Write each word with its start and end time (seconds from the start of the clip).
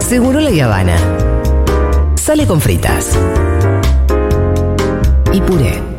Seguro 0.00 0.40
la 0.40 0.64
Habana. 0.64 0.96
Sale 2.16 2.46
con 2.46 2.60
fritas. 2.60 3.18
Y 5.32 5.40
puré. 5.40 5.91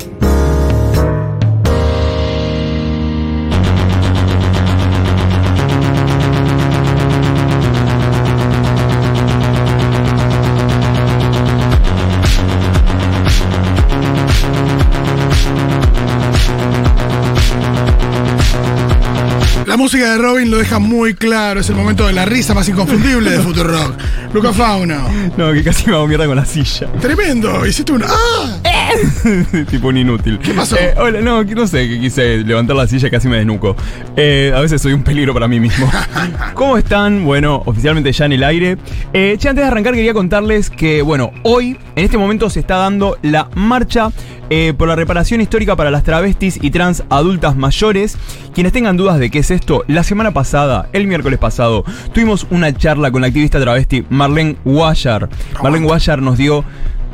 La 19.74 19.78
música 19.78 20.12
de 20.12 20.20
Robin 20.20 20.52
lo 20.52 20.60
deja 20.60 20.78
muy 20.78 21.16
claro, 21.16 21.60
es 21.60 21.68
el 21.68 21.76
momento 21.76 22.06
de 22.06 22.14
la 22.14 22.26
risa 22.26 22.54
más 22.54 22.70
inconfundible 22.70 23.32
de 23.32 23.40
Futurock. 23.40 23.96
Luca 24.32 24.54
Fauno. 24.54 25.10
No, 25.36 25.52
que 25.52 25.64
casi 25.64 25.88
me 25.88 25.96
hago 25.96 26.06
mierda 26.06 26.28
con 26.28 26.36
la 26.36 26.46
silla. 26.46 26.92
Tremendo, 27.02 27.66
hiciste 27.66 27.92
un 27.92 28.04
¡Ah! 28.04 28.60
tipo 29.70 29.88
un 29.88 29.98
inútil. 29.98 30.40
¿Qué 30.40 30.54
pasó? 30.54 30.76
Eh, 30.78 30.94
hola, 30.98 31.22
no, 31.22 31.44
no 31.44 31.68
sé, 31.68 31.88
que 31.88 32.00
quise 32.00 32.38
levantar 32.38 32.76
la 32.76 32.88
silla 32.88 33.08
y 33.08 33.12
casi 33.12 33.28
me 33.28 33.38
desnuco. 33.38 33.76
Eh, 34.16 34.54
a 34.56 34.60
veces 34.60 34.82
soy 34.82 34.94
un 34.94 35.04
peligro 35.04 35.34
para 35.34 35.48
mí 35.48 35.60
mismo. 35.60 35.90
¿Cómo 36.54 36.78
están? 36.78 37.24
Bueno, 37.26 37.62
oficialmente 37.66 38.12
ya 38.12 38.26
en 38.26 38.34
el 38.34 38.44
aire. 38.44 38.78
Eh, 39.14 39.36
che, 39.38 39.50
antes 39.50 39.64
de 39.64 39.68
arrancar 39.68 39.94
quería 39.94 40.14
contarles 40.14 40.70
que, 40.70 41.02
bueno, 41.02 41.32
hoy, 41.44 41.78
en 41.96 42.06
este 42.06 42.18
momento 42.18 42.50
se 42.50 42.60
está 42.60 42.78
dando 42.78 43.18
la 43.22 43.50
marcha 43.56 44.12
eh, 44.50 44.74
por 44.78 44.88
la 44.88 44.96
reparación 44.96 45.42
histórica 45.42 45.76
para 45.76 45.90
las 45.90 46.04
travestis 46.04 46.60
y 46.62 46.70
trans 46.70 47.04
adultas 47.10 47.56
mayores. 47.56 48.18
Quienes 48.54 48.74
tengan 48.74 48.98
dudas 48.98 49.18
de 49.18 49.32
qué 49.32 49.40
es 49.40 49.50
esto, 49.50 49.84
la 49.88 50.04
semana 50.04 50.32
pasada, 50.32 50.90
el 50.94 51.08
miércoles 51.08 51.40
pasado, 51.40 51.84
tuvimos 52.14 52.46
una 52.52 52.72
charla 52.72 53.12
con 53.12 53.22
la 53.22 53.28
activista 53.28 53.60
travesti 53.60 54.06
Marlene 54.10 54.58
Guayar. 54.64 55.30
Marlene 55.62 55.88
Guayar 55.88 56.22
nos 56.22 56.38
dio 56.38 56.64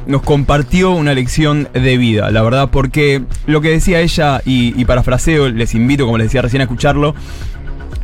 nos 0.10 0.24
compartió 0.24 0.92
una 0.92 1.14
lección 1.14 1.70
de 1.72 1.98
vida, 1.98 2.32
la 2.32 2.42
verdad, 2.42 2.70
porque 2.72 3.22
lo 3.46 3.62
que 3.62 3.70
decía 3.70 4.02
ella, 4.02 4.42
y, 4.44 4.74
y 4.76 4.86
parafraseo, 4.86 5.50
les 5.50 5.76
invito, 5.76 6.06
como 6.06 6.18
les 6.18 6.26
decía 6.28 6.42
recién, 6.42 6.62
a 6.62 6.64
escucharlo, 6.64 7.14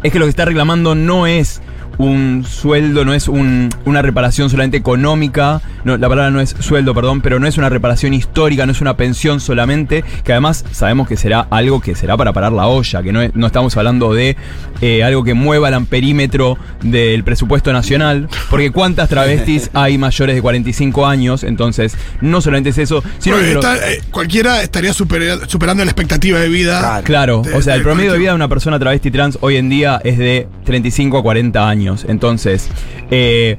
es 0.03 0.11
que 0.13 0.19
lo 0.19 0.25
que 0.25 0.29
está 0.29 0.45
reclamando 0.45 0.93
no 0.93 1.25
es 1.25 1.61
un 1.97 2.45
sueldo, 2.47 3.05
no 3.05 3.13
es 3.13 3.27
un- 3.27 3.69
una 3.85 4.01
reparación 4.01 4.49
solamente 4.49 4.77
económica, 4.77 5.61
no, 5.83 5.97
la 5.97 6.09
palabra 6.09 6.31
no 6.31 6.39
es 6.41 6.55
sueldo, 6.59 6.93
perdón, 6.93 7.21
pero 7.21 7.39
no 7.39 7.47
es 7.47 7.57
una 7.57 7.69
reparación 7.69 8.13
histórica, 8.13 8.65
no 8.65 8.71
es 8.71 8.81
una 8.81 8.97
pensión 8.97 9.39
solamente, 9.39 10.03
que 10.23 10.31
además 10.31 10.65
sabemos 10.71 11.07
que 11.07 11.17
será 11.17 11.47
algo 11.51 11.79
que 11.81 11.95
será 11.95 12.17
para 12.17 12.33
parar 12.33 12.51
la 12.51 12.67
olla, 12.67 13.03
que 13.03 13.11
no, 13.11 13.21
es- 13.21 13.35
no 13.35 13.47
estamos 13.47 13.75
hablando 13.77 14.13
de 14.13 14.35
eh, 14.81 15.03
algo 15.03 15.23
que 15.23 15.33
mueva 15.33 15.69
el 15.69 15.73
amperímetro 15.73 16.57
del 16.81 17.23
presupuesto 17.23 17.71
nacional, 17.71 18.27
porque 18.49 18.71
cuántas 18.71 19.07
travestis 19.09 19.69
hay 19.73 19.97
mayores 19.97 20.35
de 20.35 20.41
45 20.41 21.05
años, 21.07 21.43
entonces 21.43 21.95
no 22.21 22.41
solamente 22.41 22.71
es 22.71 22.77
eso, 22.77 23.03
sino 23.19 23.37
Bueno, 23.37 23.59
que... 23.61 23.67
está- 23.67 23.91
eh, 23.91 24.01
cualquiera 24.11 24.61
estaría 24.61 24.91
supera- 24.93 25.47
superando 25.47 25.83
la 25.85 25.91
expectativa 25.91 26.39
de 26.39 26.49
vida. 26.49 27.01
Claro, 27.03 27.41
de- 27.43 27.53
o 27.53 27.61
sea, 27.61 27.75
el 27.75 27.83
promedio 27.83 28.11
de 28.13 28.19
vida 28.19 28.29
de 28.31 28.35
una 28.35 28.47
persona 28.49 28.79
travesti 28.79 29.11
trans 29.11 29.37
hoy 29.41 29.57
en 29.57 29.69
día 29.69 30.01
es 30.03 30.17
de 30.17 30.47
35 30.65 31.17
a 31.19 31.23
40 31.23 31.67
años. 31.69 31.84
Entonces, 32.07 32.69
eh, 33.11 33.57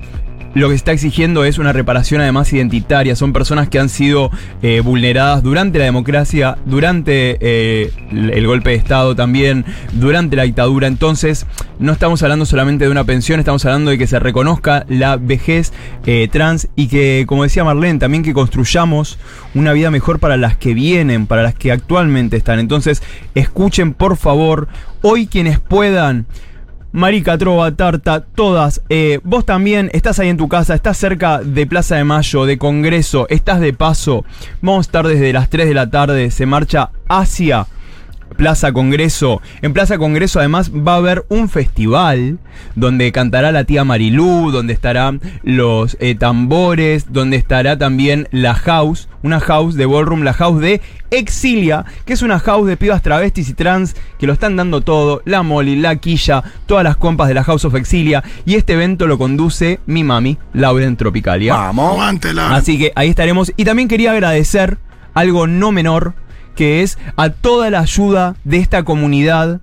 lo 0.55 0.69
que 0.69 0.73
se 0.73 0.77
está 0.77 0.93
exigiendo 0.93 1.45
es 1.45 1.59
una 1.59 1.73
reparación 1.73 2.23
además 2.23 2.51
identitaria. 2.53 3.15
Son 3.15 3.35
personas 3.35 3.69
que 3.69 3.79
han 3.79 3.91
sido 3.91 4.31
eh, 4.63 4.81
vulneradas 4.81 5.43
durante 5.43 5.79
la 5.79 5.85
democracia, 5.85 6.57
durante 6.65 7.37
eh, 7.41 7.93
el 8.11 8.47
golpe 8.47 8.71
de 8.71 8.77
Estado 8.77 9.15
también, 9.15 9.67
durante 9.93 10.35
la 10.35 10.45
dictadura. 10.45 10.87
Entonces, 10.87 11.47
no 11.79 11.93
estamos 11.93 12.23
hablando 12.23 12.47
solamente 12.47 12.87
de 12.87 12.91
una 12.91 13.05
pensión, 13.05 13.39
estamos 13.39 13.67
hablando 13.67 13.91
de 13.91 13.99
que 13.99 14.07
se 14.07 14.19
reconozca 14.19 14.87
la 14.89 15.17
vejez 15.17 15.75
trans 16.33 16.69
y 16.75 16.89
que, 16.89 17.25
como 17.27 17.43
decía 17.43 17.63
Marlene, 17.63 17.99
también 17.99 18.23
que 18.23 18.33
construyamos 18.33 19.19
una 19.55 19.75
vida 19.75 19.91
mejor 19.91 20.21
para 20.21 20.39
las 20.39 20.57
que 20.57 20.73
vienen, 20.73 21.27
para 21.27 21.43
las 21.43 21.55
que 21.55 21.71
actualmente 21.71 22.39
están. 22.39 22.61
Entonces, 22.61 23.03
escuchen 23.35 23.93
por 23.93 24.17
favor, 24.17 24.69
hoy 25.03 25.27
quienes 25.27 25.61
puedan. 25.61 26.27
Marica, 26.97 27.37
Trova, 27.37 27.73
Tarta, 27.73 28.23
todas. 28.23 28.81
Eh, 28.89 29.21
vos 29.23 29.45
también 29.45 29.91
estás 29.93 30.19
ahí 30.19 30.31
en 30.31 30.39
tu 30.39 30.49
casa, 30.49 30.75
estás 30.75 30.97
cerca 30.97 31.43
de 31.43 31.67
Plaza 31.67 31.97
de 31.97 32.05
Mayo, 32.05 32.47
de 32.47 32.57
Congreso, 32.57 33.27
estás 33.29 33.61
de 33.61 33.75
paso. 33.75 34.25
Vamos 34.63 34.79
a 34.79 34.89
estar 34.89 35.07
desde 35.07 35.31
las 35.35 35.51
3 35.51 35.69
de 35.69 35.75
la 35.75 35.91
tarde, 35.91 36.31
se 36.31 36.47
marcha 36.47 36.93
hacia 37.07 37.67
Plaza 38.37 38.73
Congreso. 38.73 39.41
En 39.63 39.73
Plaza 39.73 39.99
Congreso 39.99 40.39
además 40.39 40.71
va 40.71 40.95
a 40.95 40.97
haber 40.97 41.25
un 41.29 41.49
festival 41.49 42.39
donde 42.75 43.13
cantará 43.13 43.53
la 43.53 43.65
tía 43.65 43.85
Marilú, 43.85 44.51
donde 44.51 44.73
estarán 44.73 45.21
los 45.43 45.97
eh, 46.01 46.15
tambores, 46.15 47.13
donde 47.13 47.37
estará 47.37 47.79
también 47.79 48.29
la 48.31 48.55
house, 48.55 49.09
una 49.23 49.41
house 49.41 49.75
de 49.75 49.87
ballroom, 49.87 50.23
la 50.23 50.33
house 50.33 50.61
de 50.61 50.81
Exilia, 51.11 51.85
que 52.05 52.13
es 52.13 52.23
una 52.23 52.39
house 52.39 52.67
de 52.67 52.77
pibas 52.77 53.03
travestis 53.03 53.49
y 53.49 53.55
trans 53.55 53.97
que 54.19 54.27
lo 54.27 54.33
están 54.33 54.57
dando 54.57 54.81
todo, 54.81 55.23
la 55.25 55.43
Molly, 55.43 55.77
la 55.77 55.97
Quilla, 55.97 56.43
todas 56.67 56.85
las 56.85 56.97
compas 56.97 57.29
de 57.29 57.35
la 57.35 57.45
House 57.45 57.65
of 57.65 57.75
Exilia 57.75 58.23
y 58.45 58.55
este 58.55 58.75
evento 58.75 59.07
lo 59.07 59.19
conduce 59.19 59.81
mi 59.87 60.05
mami, 60.05 60.39
Lauren 60.53 60.97
Tropicalia. 60.97 61.55
Vamos. 61.55 61.99
Así 62.51 62.79
que 62.79 62.93
ahí 62.95 63.09
estaremos. 63.09 63.53
Y 63.57 63.65
también 63.65 63.89
quería 63.89 64.13
agradecer 64.13 64.79
algo 65.15 65.47
no 65.47 65.73
menor, 65.73 66.15
que 66.57 66.83
es 66.83 66.99
a 67.17 67.31
toda 67.31 67.71
la 67.71 67.81
ayuda 67.81 68.35
de 68.43 68.57
esta 68.57 68.83
comunidad, 68.83 69.61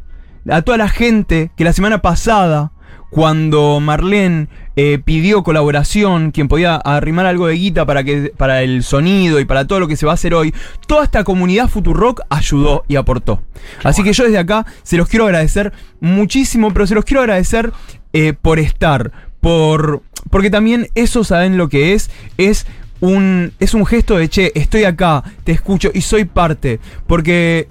a 0.49 0.61
toda 0.61 0.77
la 0.77 0.87
gente 0.87 1.51
que 1.57 1.65
la 1.65 1.73
semana 1.73 2.01
pasada, 2.01 2.71
cuando 3.09 3.79
Marlene 3.81 4.47
eh, 4.75 4.99
pidió 5.03 5.43
colaboración, 5.43 6.31
quien 6.31 6.47
podía 6.47 6.75
arrimar 6.75 7.25
algo 7.25 7.47
de 7.47 7.55
guita 7.55 7.85
para, 7.85 8.03
que, 8.03 8.33
para 8.35 8.63
el 8.63 8.83
sonido 8.83 9.39
y 9.39 9.45
para 9.45 9.67
todo 9.67 9.81
lo 9.81 9.87
que 9.87 9.97
se 9.97 10.05
va 10.05 10.13
a 10.13 10.15
hacer 10.15 10.33
hoy, 10.33 10.53
toda 10.87 11.03
esta 11.03 11.23
comunidad 11.23 11.67
Futurock 11.67 12.21
ayudó 12.29 12.85
y 12.87 12.95
aportó. 12.95 13.43
Así 13.83 14.03
que 14.03 14.13
yo 14.13 14.23
desde 14.23 14.39
acá 14.39 14.65
se 14.83 14.97
los 14.97 15.09
quiero 15.09 15.25
agradecer 15.25 15.73
muchísimo, 15.99 16.71
pero 16.71 16.87
se 16.87 16.95
los 16.95 17.05
quiero 17.05 17.21
agradecer 17.21 17.73
eh, 18.13 18.33
por 18.33 18.59
estar, 18.59 19.11
por 19.41 20.01
porque 20.29 20.49
también 20.49 20.87
eso 20.95 21.23
saben 21.23 21.57
lo 21.57 21.69
que 21.69 21.93
es, 21.93 22.09
es 22.37 22.65
un 23.03 23.51
es 23.59 23.73
un 23.73 23.85
gesto 23.85 24.15
de 24.15 24.29
che, 24.29 24.51
estoy 24.55 24.85
acá, 24.85 25.23
te 25.43 25.51
escucho 25.51 25.91
y 25.93 26.01
soy 26.01 26.23
parte, 26.23 26.79
porque 27.05 27.67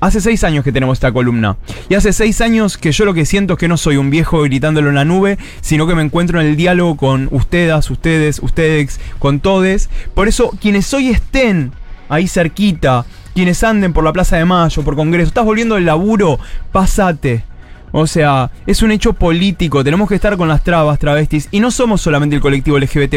Hace 0.00 0.20
seis 0.20 0.42
años 0.42 0.64
que 0.64 0.72
tenemos 0.72 0.98
esta 0.98 1.12
columna. 1.12 1.56
Y 1.88 1.94
hace 1.94 2.12
seis 2.12 2.40
años 2.40 2.76
que 2.76 2.90
yo 2.90 3.04
lo 3.04 3.14
que 3.14 3.24
siento 3.24 3.52
es 3.52 3.58
que 3.60 3.68
no 3.68 3.76
soy 3.76 3.98
un 3.98 4.10
viejo 4.10 4.42
gritándolo 4.42 4.88
en 4.88 4.96
la 4.96 5.04
nube, 5.04 5.38
sino 5.60 5.86
que 5.86 5.94
me 5.94 6.02
encuentro 6.02 6.40
en 6.40 6.48
el 6.48 6.56
diálogo 6.56 6.96
con 6.96 7.28
ustedes, 7.30 7.88
ustedes, 7.88 8.40
ustedes, 8.40 8.98
con 9.20 9.38
todes. 9.38 9.88
Por 10.12 10.26
eso, 10.26 10.50
quienes 10.60 10.92
hoy 10.92 11.10
estén 11.10 11.70
ahí 12.08 12.26
cerquita, 12.26 13.06
quienes 13.32 13.62
anden 13.62 13.92
por 13.92 14.02
la 14.02 14.12
Plaza 14.12 14.38
de 14.38 14.44
Mayo, 14.44 14.82
por 14.82 14.96
Congreso, 14.96 15.28
estás 15.28 15.44
volviendo 15.44 15.76
del 15.76 15.86
laburo, 15.86 16.40
pasate. 16.72 17.44
O 17.92 18.06
sea, 18.06 18.50
es 18.66 18.82
un 18.82 18.92
hecho 18.92 19.14
político, 19.14 19.82
tenemos 19.82 20.08
que 20.08 20.14
estar 20.14 20.36
con 20.36 20.48
las 20.48 20.62
trabas, 20.62 20.98
travestis, 20.98 21.48
y 21.50 21.60
no 21.60 21.70
somos 21.70 22.00
solamente 22.00 22.36
el 22.36 22.42
colectivo 22.42 22.78
LGBT. 22.78 23.16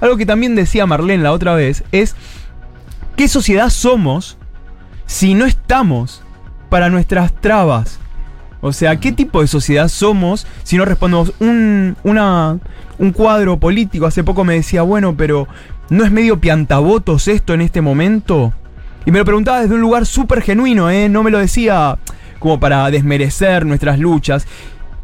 Algo 0.00 0.16
que 0.16 0.26
también 0.26 0.54
decía 0.54 0.86
Marlene 0.86 1.22
la 1.22 1.32
otra 1.32 1.54
vez 1.54 1.84
es: 1.92 2.16
¿qué 3.16 3.28
sociedad 3.28 3.70
somos 3.70 4.38
si 5.06 5.34
no 5.34 5.46
estamos 5.46 6.22
para 6.68 6.88
nuestras 6.90 7.32
trabas? 7.32 8.00
O 8.60 8.72
sea, 8.72 8.98
¿qué 8.98 9.12
tipo 9.12 9.40
de 9.40 9.46
sociedad 9.46 9.88
somos 9.88 10.46
si 10.64 10.76
no 10.76 10.84
respondemos? 10.84 11.32
Un, 11.38 11.96
una, 12.02 12.58
un 12.98 13.12
cuadro 13.12 13.58
político 13.60 14.06
hace 14.06 14.24
poco 14.24 14.44
me 14.44 14.54
decía, 14.54 14.82
bueno, 14.82 15.16
pero 15.16 15.46
¿no 15.90 16.04
es 16.04 16.10
medio 16.10 16.40
piantavotos 16.40 17.28
esto 17.28 17.54
en 17.54 17.60
este 17.60 17.80
momento? 17.80 18.52
Y 19.06 19.12
me 19.12 19.20
lo 19.20 19.24
preguntaba 19.24 19.60
desde 19.60 19.74
un 19.74 19.80
lugar 19.80 20.06
súper 20.06 20.42
genuino, 20.42 20.90
¿eh? 20.90 21.08
No 21.08 21.22
me 21.22 21.30
lo 21.30 21.38
decía 21.38 21.98
como 22.38 22.58
para 22.60 22.90
desmerecer 22.90 23.66
nuestras 23.66 23.98
luchas. 23.98 24.46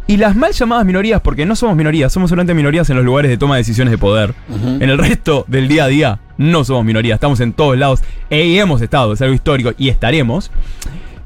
Y 0.06 0.18
las 0.18 0.36
mal 0.36 0.52
llamadas 0.52 0.84
minorías, 0.84 1.20
porque 1.22 1.46
no 1.46 1.56
somos 1.56 1.76
minorías, 1.76 2.12
somos 2.12 2.28
solamente 2.28 2.52
minorías 2.52 2.90
en 2.90 2.96
los 2.96 3.04
lugares 3.06 3.30
de 3.30 3.38
toma 3.38 3.54
de 3.54 3.60
decisiones 3.60 3.90
de 3.90 3.96
poder. 3.96 4.34
En 4.82 4.82
el 4.90 4.98
resto 4.98 5.46
del 5.48 5.66
día 5.66 5.84
a 5.84 5.88
día 5.88 6.18
no 6.36 6.62
somos 6.64 6.84
minorías, 6.84 7.16
estamos 7.16 7.40
en 7.40 7.54
todos 7.54 7.78
lados 7.78 8.02
e- 8.28 8.44
y 8.44 8.58
hemos 8.58 8.82
estado, 8.82 9.14
es 9.14 9.22
algo 9.22 9.34
histórico 9.34 9.72
y 9.78 9.88
estaremos. 9.88 10.50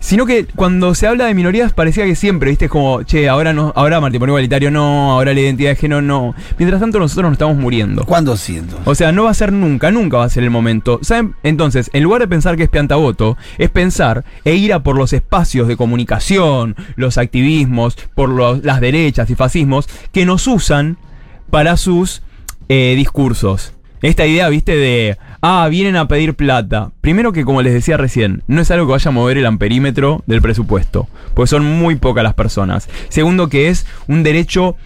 Sino 0.00 0.26
que 0.26 0.46
cuando 0.46 0.94
se 0.94 1.06
habla 1.08 1.24
de 1.26 1.34
minorías 1.34 1.72
parecía 1.72 2.04
que 2.04 2.14
siempre, 2.14 2.50
viste, 2.50 2.66
es 2.66 2.70
como, 2.70 3.02
che, 3.02 3.28
ahora 3.28 3.52
no, 3.52 3.72
ahora 3.74 4.00
matrimonio 4.00 4.32
igualitario 4.32 4.70
no, 4.70 5.10
ahora 5.12 5.34
la 5.34 5.40
identidad 5.40 5.70
de 5.70 5.76
género 5.76 6.00
no. 6.02 6.34
Mientras 6.56 6.80
tanto 6.80 6.98
nosotros 7.00 7.24
nos 7.24 7.32
estamos 7.32 7.56
muriendo. 7.56 8.04
¿Cuándo 8.04 8.36
siento? 8.36 8.78
O 8.84 8.94
sea, 8.94 9.10
no 9.10 9.24
va 9.24 9.30
a 9.30 9.34
ser 9.34 9.52
nunca, 9.52 9.90
nunca 9.90 10.18
va 10.18 10.24
a 10.24 10.30
ser 10.30 10.44
el 10.44 10.50
momento. 10.50 11.00
¿Saben? 11.02 11.34
Entonces, 11.42 11.90
en 11.92 12.04
lugar 12.04 12.20
de 12.20 12.28
pensar 12.28 12.56
que 12.56 12.62
es 12.62 12.68
piantavoto, 12.68 13.36
es 13.58 13.70
pensar 13.70 14.24
e 14.44 14.54
ir 14.54 14.72
a 14.72 14.82
por 14.84 14.96
los 14.96 15.12
espacios 15.12 15.66
de 15.66 15.76
comunicación, 15.76 16.76
los 16.96 17.18
activismos, 17.18 17.96
por 18.14 18.28
los- 18.28 18.64
las 18.64 18.80
derechas 18.80 19.28
y 19.30 19.34
fascismos 19.34 19.88
que 20.12 20.24
nos 20.24 20.46
usan 20.46 20.96
para 21.50 21.76
sus 21.76 22.22
eh, 22.68 22.94
discursos. 22.96 23.72
Esta 24.02 24.26
idea, 24.26 24.48
viste, 24.48 24.76
de, 24.76 25.16
ah, 25.40 25.66
vienen 25.70 25.96
a 25.96 26.08
pedir 26.08 26.34
plata. 26.34 26.92
Primero 27.00 27.32
que, 27.32 27.44
como 27.44 27.62
les 27.62 27.72
decía 27.72 27.96
recién, 27.96 28.42
no 28.46 28.60
es 28.60 28.70
algo 28.70 28.86
que 28.86 28.92
vaya 28.92 29.08
a 29.08 29.12
mover 29.12 29.38
el 29.38 29.46
amperímetro 29.46 30.22
del 30.26 30.42
presupuesto, 30.42 31.08
porque 31.34 31.48
son 31.48 31.64
muy 31.64 31.96
pocas 31.96 32.22
las 32.22 32.34
personas. 32.34 32.88
Segundo 33.08 33.48
que 33.48 33.68
es 33.68 33.86
un 34.06 34.22
derecho 34.22 34.76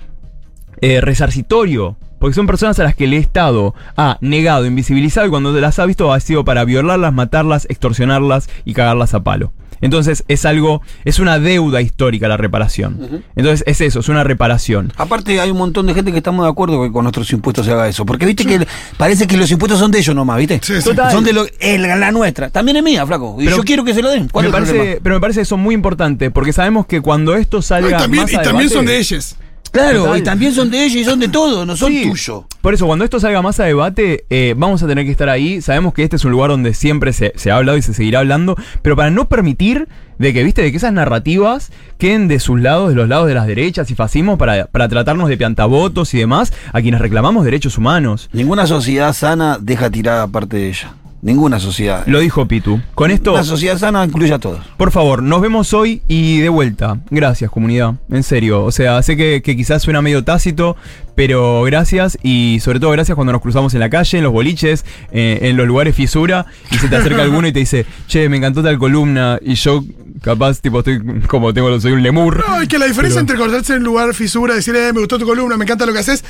eh, 0.81 1.01
resarcitorio. 1.01 1.97
Porque 2.19 2.35
son 2.35 2.47
personas 2.47 2.79
a 2.79 2.85
las 2.85 2.95
que 2.95 3.03
el 3.03 3.15
Estado 3.15 3.75
ha 3.97 4.17
negado, 4.21 4.65
invisibilizado 4.65 5.27
y 5.27 5.31
cuando 5.31 5.51
las 5.53 5.81
ha 5.81 5.87
visto 5.87 6.13
ha 6.13 6.21
sido 6.21 6.45
para 6.45 6.65
violarlas, 6.65 7.13
matarlas, 7.13 7.67
extorsionarlas 7.69 8.49
y 8.65 8.75
cagarlas 8.75 9.13
a 9.15 9.25
palo. 9.25 9.53
Entonces 9.83 10.25
es 10.29 10.47
algo, 10.47 10.81
es 11.05 11.19
una 11.19 11.39
deuda 11.39 11.83
histórica 11.83 12.29
la 12.29 12.39
reparación. 12.39 13.23
Entonces 13.37 13.63
es 13.67 13.83
eso, 13.83 14.01
es 14.01 14.09
una 14.09 14.25
reparación. 14.25 14.93
Aparte 14.97 15.39
hay 15.41 15.51
un 15.51 15.59
montón 15.59 15.87
de 15.87 15.93
gente 15.95 16.11
que 16.13 16.19
estamos 16.19 16.47
de 16.47 16.51
acuerdo 16.51 16.83
que 16.83 16.91
con 16.91 17.05
nuestros 17.05 17.31
impuestos 17.33 17.67
se 17.67 17.73
haga 17.73 17.87
eso. 17.89 18.07
Porque 18.07 18.25
viste 18.25 18.47
que 18.47 18.67
parece 18.97 19.27
que 19.27 19.37
los 19.37 19.51
impuestos 19.51 19.79
son 19.79 19.91
de 19.91 19.99
ellos 19.99 20.15
nomás, 20.17 20.39
¿viste? 20.39 20.61
Sí, 20.63 20.75
sí. 20.81 20.85
Total. 20.85 21.13
Son 21.13 21.23
de 21.25 21.33
lo, 21.35 21.45
es 21.61 21.81
la, 21.81 21.97
la 21.97 22.11
nuestra. 22.13 22.49
También 22.49 22.79
es 22.79 22.83
mía, 22.83 23.07
flaco. 23.07 23.37
Y 23.39 23.45
Pero- 23.45 23.59
yo 23.59 23.65
quiero 23.65 23.85
que 23.85 23.93
se 23.93 24.01
lo 24.03 24.09
den. 24.11 24.29
¿Cuál 24.29 24.45
Me 24.45 24.51
es 24.51 24.55
el 24.57 24.77
parece, 24.77 25.01
pero 25.03 25.17
me 25.17 25.21
parece 25.21 25.41
eso 25.43 25.57
muy 25.59 25.75
importante, 25.75 26.31
porque 26.31 26.53
sabemos 26.53 26.87
que 26.87 27.01
cuando 27.03 27.35
esto 27.35 27.59
No, 27.59 27.63
salga 27.63 27.89
y 27.89 28.01
también, 28.01 28.23
más 28.23 28.33
y 28.33 28.37
también 28.37 28.57
debate- 28.69 28.75
son 28.75 28.87
de 28.87 28.99
ellos. 28.99 29.37
Claro, 29.73 30.05
Total. 30.05 30.19
y 30.19 30.23
también 30.23 30.53
son 30.53 30.71
de 30.71 30.85
ellos 30.85 30.97
y 30.97 31.05
son 31.05 31.19
de 31.19 31.29
todo, 31.29 31.65
no 31.65 31.75
son 31.77 31.91
Sí. 31.91 32.03
tuyos. 32.03 32.45
Por 32.61 32.75
eso, 32.75 32.87
cuando 32.87 33.05
esto 33.05 33.19
salga 33.19 33.41
más 33.43 33.59
a 33.59 33.65
debate, 33.65 34.25
eh, 34.31 34.55
vamos 34.57 34.83
a 34.83 34.87
tener 34.87 35.05
que 35.07 35.11
estar 35.11 35.29
ahí. 35.31 35.63
Sabemos 35.63 35.95
que 35.95 36.05
este 36.05 36.17
es 36.17 36.25
un 36.27 36.31
lugar 36.31 36.51
donde 36.51 36.75
siempre 36.75 37.13
se, 37.15 37.33
se 37.37 37.51
ha 37.51 37.57
hablado 37.57 37.79
y 37.79 37.83
se 37.83 37.95
seguirá 37.95 38.19
hablando, 38.21 38.55
pero 38.83 38.97
para 38.97 39.11
no 39.11 39.29
permitir 39.29 39.89
de 40.19 40.33
que, 40.35 40.45
viste, 40.45 40.63
de 40.63 40.71
que 40.71 40.77
esas 40.77 40.93
narrativas 40.93 41.73
queden 41.99 42.29
de 42.29 42.39
sus 42.39 42.61
lados, 42.61 42.91
de 42.91 42.95
los 42.95 43.09
lados 43.09 43.27
de 43.27 43.35
las 43.35 43.47
derechas 43.47 43.91
y 43.91 43.95
fascismo, 43.95 44.37
para, 44.39 44.67
para 44.67 44.89
tratarnos 44.89 45.29
de 45.31 45.37
piantavotos 45.39 46.13
y 46.15 46.19
demás, 46.19 46.53
a 46.73 46.81
quienes 46.83 47.01
reclamamos 47.01 47.45
derechos 47.45 47.79
humanos. 47.79 48.29
Ninguna 48.33 48.67
sociedad 48.67 49.13
sana 49.15 49.59
deja 49.61 49.91
tirada 49.91 50.27
parte 50.29 50.59
de 50.59 50.69
ella. 50.69 50.93
Ninguna 51.23 51.61
sociedad. 51.61 52.03
Lo 52.07 52.19
dijo 52.19 52.47
Pitu. 52.49 52.81
Con 52.97 53.13
esto, 53.13 53.33
Una 53.35 53.45
sociedad 53.45 53.79
sana 53.79 54.05
incluye 54.05 54.35
a 54.35 54.41
todos. 54.41 54.61
por 54.77 54.91
favor, 54.91 55.23
nos 55.23 55.41
vemos 55.41 55.73
hoy 55.73 56.03
y 56.09 56.41
de 56.41 56.49
vuelta. 56.49 56.99
Gracias, 57.11 57.49
comunidad. 57.49 57.95
En 58.11 58.25
serio. 58.25 58.65
O 58.65 58.73
sea, 58.73 59.01
sé 59.05 59.17
que, 59.17 59.41
que 59.41 59.57
quizás 59.57 59.83
suena 59.83 60.03
medio 60.03 60.25
tácito, 60.25 60.77
pero 61.15 61.63
gracias 61.63 62.19
y 62.25 62.59
sobre 62.61 62.81
todo 62.81 62.91
gracias 62.91 63.15
cuando 63.15 63.33
nos 63.33 63.41
cruzamos 63.43 63.73
en 63.75 63.81
la 63.81 63.89
calle, 63.91 64.19
en 64.19 64.25
los 64.25 64.33
boliches, 64.33 64.85
eh, 65.13 65.39
en 65.43 65.57
los 65.57 65.67
lugares 65.69 65.95
fisura 65.95 66.47
y 66.73 66.77
se 66.79 66.89
te 66.89 66.97
acerca 66.97 67.23
alguno 67.23 67.47
y 67.47 67.53
te 67.53 67.61
dice, 67.61 67.87
che, 68.09 68.29
me 68.29 68.39
encantó 68.39 68.63
tal 68.63 68.79
columna 68.79 69.39
y 69.43 69.55
yo 69.55 69.85
capaz 70.23 70.61
tipo 70.61 70.79
estoy 70.81 71.01
como 71.29 71.53
tengo 71.55 71.79
soy 71.81 71.93
un 71.93 72.03
lemur. 72.03 72.43
No, 72.49 72.63
y 72.63 72.67
que 72.67 72.79
la 72.79 72.87
diferencia 72.87 73.21
Pero- 73.21 73.35
entre 73.35 73.37
cortarse 73.37 73.73
en 73.75 73.79
un 73.81 73.85
lugar 73.85 74.13
fisura, 74.15 74.55
decir, 74.55 74.75
eh, 74.75 74.93
me 74.93 75.01
gustó 75.01 75.19
tu 75.19 75.27
columna, 75.27 75.57
me 75.57 75.65
encanta 75.65 75.85
lo 75.87 75.93
que 75.93 75.99
haces, 76.01 76.25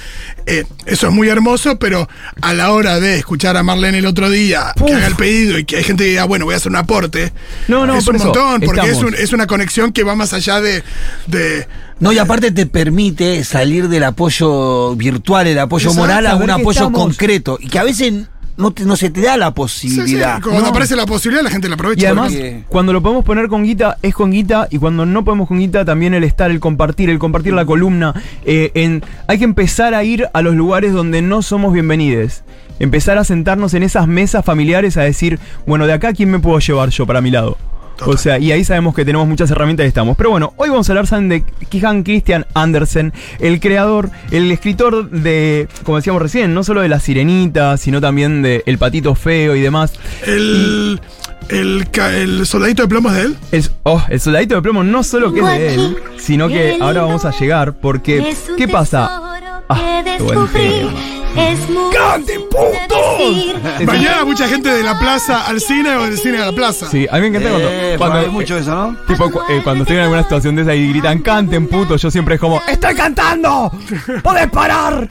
eh, 0.47 0.65
eso 0.85 1.09
es 1.09 1.13
muy 1.15 1.29
hermoso, 1.29 1.79
pero 1.79 2.09
a 2.43 2.53
la 2.53 2.73
hora 2.73 3.01
de 3.01 3.17
escuchar 3.19 3.57
a 3.57 3.63
Marlene 3.63 3.99
el 3.99 4.07
otro 4.07 4.29
día, 4.31 4.73
que 4.85 4.93
Uf. 4.93 4.99
haga 4.99 5.07
el 5.07 5.17
pedido 5.17 5.59
y 5.59 5.65
que 5.65 5.77
hay 5.77 5.85
gente 5.85 6.05
que 6.05 6.11
diga, 6.11 6.25
bueno, 6.25 6.45
voy 6.45 6.55
a 6.55 6.57
hacer 6.59 6.71
un 6.71 6.77
aporte, 6.77 7.33
No, 7.69 7.87
no, 7.87 7.97
es 7.97 8.05
por 8.05 8.15
un 8.15 8.21
eso, 8.21 8.27
montón, 8.27 8.61
porque 8.63 8.81
es, 8.83 8.87
estamos. 8.93 9.13
un- 9.13 9.19
es 9.19 9.33
una 9.33 9.47
conexión 9.47 9.93
que 9.93 10.03
va 10.05 10.15
más 10.15 10.33
allá 10.33 10.61
de... 10.61 10.83
de 11.27 11.67
No, 12.01 12.13
y 12.13 12.19
aparte 12.19 12.51
te 12.51 12.67
permite 12.67 13.45
salir 13.45 13.89
del 13.89 14.05
apoyo 14.05 14.95
virtual, 14.97 15.47
el 15.47 15.59
apoyo 15.59 15.91
Exacto, 15.91 16.01
moral, 16.07 16.27
a 16.27 16.37
un 16.37 16.47
que 16.47 16.53
apoyo 16.53 16.71
estamos- 16.71 17.01
concreto. 17.01 17.59
Y 17.61 17.69
que 17.69 17.79
a 17.79 17.85
veces 17.85 18.13
no, 18.57 18.71
te- 18.73 18.85
no 18.85 18.97
se 18.97 19.11
te 19.11 19.21
da 19.23 19.37
la 19.37 19.47
sí, 19.49 19.53
sí, 19.53 19.97
posibilidad. 19.97 20.41
cuando 20.43 20.61
No. 20.63 20.67
aparece 20.69 20.95
la 20.97 21.07
posibilidad, 21.07 21.43
la 21.45 21.51
gente 21.51 21.69
la 21.69 21.75
aprovecha. 21.75 22.03
Y 22.03 22.07
además, 22.07 22.33
porque- 22.33 22.65
cuando 22.69 22.93
lo 22.93 23.03
podemos 23.03 23.25
poner 23.25 23.49
con 23.49 23.65
guita, 23.65 23.99
es 24.03 24.15
con 24.15 24.31
guita. 24.31 24.69
Y 24.71 24.79
cuando 24.79 25.07
no 25.07 25.25
podemos 25.25 25.49
con 25.49 25.59
guita, 25.59 25.85
también 25.85 26.15
el 26.15 26.25
estar, 26.25 26.51
el 26.51 26.61
compartir, 26.61 27.11
el 27.11 27.19
compartir 27.19 27.53
la 27.53 27.65
columna. 27.65 28.15
eh, 28.45 28.71
en, 28.75 29.03
hay 29.29 29.39
que 29.39 29.45
empezar 29.45 29.95
a 29.95 30.05
ir 30.05 30.29
a 30.33 30.43
los 30.43 30.55
lugares 30.55 30.93
donde 30.93 31.23
no 31.23 31.43
somos 31.43 31.73
bienvenidos. 31.73 32.43
Empezar 32.79 33.19
a 33.19 33.25
sentarnos 33.25 33.75
en 33.75 33.83
esas 33.85 34.09
mesas 34.09 34.45
familiares 34.45 34.97
a 34.97 35.03
decir, 35.03 35.39
bueno, 35.67 35.87
de 35.87 35.93
acá, 35.93 36.13
¿quién 36.13 36.31
me 36.31 36.39
puedo 36.41 36.59
llevar 36.59 36.89
yo 36.91 37.07
para 37.07 37.21
mi 37.21 37.31
lado? 37.31 37.57
O 38.07 38.17
sea, 38.17 38.39
y 38.39 38.53
ahí 38.53 38.65
sabemos 38.65 38.95
que 38.95 39.05
tenemos 39.05 39.27
muchas 39.29 39.51
herramientas 39.51 39.85
y 39.85 39.89
estamos. 39.89 40.17
Pero 40.17 40.31
bueno, 40.31 40.53
hoy 40.57 40.69
vamos 40.69 40.89
a 40.89 40.93
hablar 40.93 41.07
¿saben? 41.07 41.29
de 41.29 41.45
Kihan 41.69 42.03
Christian 42.03 42.47
Andersen, 42.55 43.13
el 43.39 43.61
creador, 43.61 44.11
el 44.31 44.51
escritor 44.51 45.11
de, 45.11 45.69
como 45.85 45.97
decíamos 45.97 46.23
recién, 46.23 46.55
no 46.55 46.65
solo 46.65 46.81
de 46.81 46.89
La 46.89 47.01
Sirenita, 47.01 47.77
sino 47.77 48.01
también 48.01 48.43
de 48.43 48.63
El 48.67 48.79
Patito 48.79 49.15
Feo 49.15 49.55
y 49.57 49.61
demás. 49.61 49.93
el, 50.27 51.01
el, 51.49 51.87
el 52.15 52.47
soldadito 52.47 52.83
de 52.83 52.89
plomo 52.89 53.11
es 53.11 53.15
de 53.17 53.23
él. 53.23 53.37
El, 53.53 53.69
oh, 53.83 54.03
el 54.09 54.21
soldadito 54.21 54.55
de 54.55 54.63
plomo 54.63 54.83
no 54.83 55.03
solo 55.03 55.33
que 55.33 55.41
es 55.41 55.47
de 55.47 55.75
él, 55.75 55.97
sino 56.19 56.49
que 56.49 56.79
ahora 56.81 57.03
vamos 57.03 57.25
a 57.25 57.31
llegar 57.39 57.75
porque 57.75 58.35
¿qué 58.57 58.69
pasa? 58.69 59.52
Ah, 59.69 60.03
qué 60.05 60.23
buen 60.23 60.49
tema. 60.49 60.93
¡Cante, 61.93 62.39
puto! 62.41 63.85
Mañana 63.87 64.25
mucha 64.25 64.47
gente 64.49 64.69
de 64.69 64.83
la 64.83 64.99
plaza 64.99 65.47
al 65.47 65.61
cine 65.61 65.97
o 65.97 66.03
del 66.03 66.19
cine 66.19 66.39
a 66.39 66.47
la 66.47 66.53
plaza. 66.53 66.89
Sí, 66.91 67.07
a 67.11 67.15
mí 67.17 67.23
me 67.23 67.27
encanta 67.29 67.49
cuando, 67.51 67.69
Eh, 67.71 67.95
cuando- 67.97 68.19
hay 68.19 68.29
mucho 68.29 68.59
eso, 68.59 68.75
¿no? 68.75 68.97
tipo, 69.07 69.31
cu- 69.31 69.41
eh, 69.49 69.61
cuando 69.65 69.85
estoy 69.85 69.97
en 69.97 70.03
alguna 70.03 70.23
situación 70.25 70.57
de 70.57 70.63
esa 70.63 70.75
y 70.75 70.89
gritan 70.91 71.21
canten 71.21 71.69
puto, 71.69 71.97
yo 71.97 72.11
siempre 72.11 72.35
es 72.35 72.41
como 72.41 72.61
¡Estoy 72.69 72.95
cantando! 72.95 73.73
¡Podés 74.23 74.51
parar! 74.51 75.09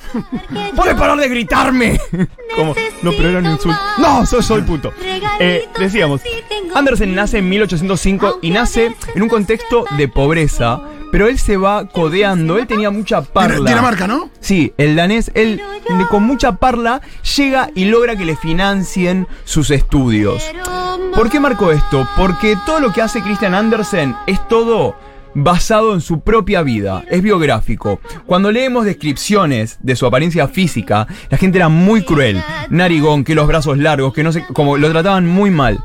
¡Podés 0.76 0.94
parar 0.96 1.18
de 1.18 1.28
gritarme! 1.30 2.00
como, 2.56 2.76
no, 3.02 3.12
pero 3.14 3.30
era 3.30 3.40
un 3.40 3.46
insulto. 3.48 3.80
¡No! 3.98 4.24
Soy, 4.26 4.44
soy 4.44 4.62
puto. 4.62 4.94
Eh, 5.40 5.68
decíamos, 5.80 6.22
Andersen 6.76 7.16
nace 7.16 7.40
en 7.40 7.50
1805 7.50 8.40
y 8.44 8.52
nace 8.52 8.94
en 9.16 9.22
un 9.24 9.30
contexto 9.30 9.86
de 9.98 10.08
pobreza, 10.08 10.82
pero 11.12 11.28
él 11.28 11.38
se 11.38 11.58
va 11.58 11.88
codeando, 11.88 12.58
él 12.58 12.68
tenía 12.68 12.90
mucha 12.90 13.22
parla. 13.22 13.70
Dinamarca, 13.70 14.08
¿no? 14.08 14.30
Sí, 14.40 14.74
el 14.78 14.96
danés, 14.96 15.32
él 15.36 15.62
con 16.10 16.24
mucha 16.24 16.58
parla 16.58 17.02
llega 17.38 17.70
y 17.76 17.86
logra 17.86 18.16
que 18.16 18.26
le 18.26 18.36
financien 18.36 19.28
sus 19.44 19.72
estudios. 19.72 20.44
¿Por 21.14 21.30
qué 21.30 21.40
marco 21.40 21.72
esto? 21.72 22.08
Porque 22.18 22.58
todo 22.66 22.80
lo 22.80 22.94
que 22.94 23.02
hace 23.02 23.22
Christian 23.22 23.54
Andersen 23.54 24.16
es 24.28 24.48
todo 24.48 24.96
basado 25.34 25.94
en 25.94 26.02
su 26.02 26.22
propia 26.22 26.62
vida, 26.62 27.04
es 27.10 27.22
biográfico. 27.22 28.00
Cuando 28.26 28.52
leemos 28.52 28.86
descripciones 28.86 29.78
de 29.82 29.96
su 29.96 30.06
apariencia 30.06 30.48
física, 30.48 31.08
la 31.30 31.38
gente 31.38 31.58
era 31.58 31.70
muy 31.70 32.04
cruel, 32.04 32.42
narigón, 32.70 33.24
que 33.24 33.36
los 33.36 33.48
brazos 33.48 33.78
largos, 33.78 34.14
que 34.14 34.24
no 34.24 34.32
sé, 34.32 34.46
como 34.54 34.78
lo 34.78 34.90
trataban 34.90 35.28
muy 35.28 35.52
mal. 35.52 35.84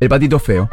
El 0.00 0.08
patito 0.08 0.38
feo. 0.38 0.68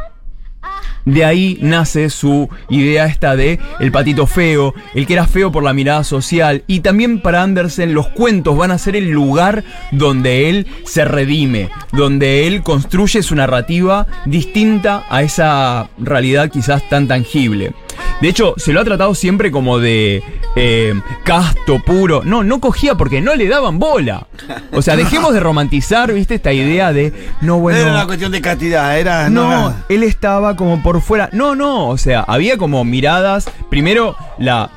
De 1.05 1.25
ahí 1.25 1.57
nace 1.61 2.09
su 2.09 2.49
idea 2.69 3.05
esta 3.05 3.35
de 3.35 3.59
el 3.79 3.91
patito 3.91 4.27
feo, 4.27 4.73
el 4.93 5.07
que 5.07 5.13
era 5.13 5.27
feo 5.27 5.51
por 5.51 5.63
la 5.63 5.73
mirada 5.73 6.03
social. 6.03 6.63
Y 6.67 6.81
también 6.81 7.21
para 7.21 7.43
Andersen 7.43 7.93
los 7.93 8.07
cuentos 8.07 8.57
van 8.57 8.71
a 8.71 8.77
ser 8.77 8.95
el 8.95 9.09
lugar 9.09 9.63
donde 9.91 10.49
él 10.49 10.67
se 10.85 11.05
redime, 11.05 11.69
donde 11.91 12.47
él 12.47 12.63
construye 12.63 13.23
su 13.23 13.35
narrativa 13.35 14.07
distinta 14.25 15.05
a 15.09 15.23
esa 15.23 15.89
realidad 15.97 16.49
quizás 16.51 16.87
tan 16.89 17.07
tangible. 17.07 17.73
De 18.21 18.27
hecho, 18.27 18.53
se 18.57 18.73
lo 18.73 18.81
ha 18.81 18.83
tratado 18.83 19.15
siempre 19.15 19.49
como 19.51 19.79
de 19.79 20.21
eh, 20.55 20.93
casto, 21.23 21.79
puro. 21.79 22.21
No, 22.25 22.43
no 22.43 22.59
cogía 22.59 22.95
porque 22.95 23.21
no 23.21 23.35
le 23.35 23.47
daban 23.47 23.79
bola. 23.79 24.27
O 24.73 24.81
sea, 24.81 24.95
dejemos 24.95 25.33
de 25.33 25.39
romantizar, 25.39 26.11
viste, 26.13 26.35
esta 26.35 26.51
idea 26.51 26.91
de, 26.91 27.13
no, 27.41 27.59
bueno... 27.59 27.79
era 27.79 27.91
una 27.91 28.05
cuestión 28.05 28.31
de 28.31 28.41
castidad, 28.41 28.99
era. 28.99 29.29
No, 29.29 29.51
era- 29.69 29.85
él 29.89 30.03
estaba 30.03 30.55
como 30.55 30.83
por 30.83 31.01
fuera. 31.01 31.29
No, 31.31 31.55
no, 31.55 31.87
o 31.87 31.97
sea, 31.97 32.21
había 32.21 32.57
como 32.57 32.83
miradas. 32.83 33.49
Primero, 33.69 34.15
la 34.37 34.69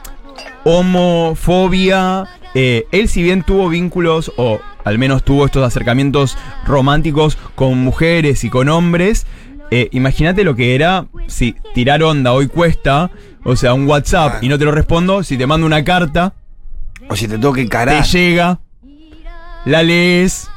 homofobia. 0.64 2.26
eh, 2.54 2.86
él, 2.92 3.08
si 3.08 3.22
bien 3.22 3.42
tuvo 3.42 3.68
vínculos, 3.68 4.32
o 4.36 4.60
al 4.84 4.98
menos 4.98 5.24
tuvo 5.24 5.46
estos 5.46 5.64
acercamientos 5.64 6.36
románticos 6.66 7.38
con 7.54 7.78
mujeres 7.78 8.44
y 8.44 8.50
con 8.50 8.68
hombres, 8.68 9.26
eh, 9.74 9.88
imagínate 9.92 10.44
lo 10.44 10.54
que 10.54 10.74
era 10.74 11.06
si 11.28 11.56
tirar 11.72 12.02
onda 12.02 12.34
hoy 12.34 12.46
cuesta. 12.46 13.10
O 13.42 13.56
sea, 13.56 13.72
un 13.72 13.88
WhatsApp 13.88 14.42
y 14.42 14.48
no 14.50 14.58
te 14.58 14.66
lo 14.66 14.70
respondo. 14.70 15.22
Si 15.22 15.38
te 15.38 15.46
mando 15.46 15.66
una 15.66 15.82
carta, 15.82 16.34
O 17.08 17.16
si 17.16 17.26
te 17.26 17.38
tengo 17.38 17.54
que 17.54 17.62
te 17.62 17.66
encarar. 17.66 18.04
llega, 18.04 18.60
la 19.64 19.82
lees, 19.82 20.50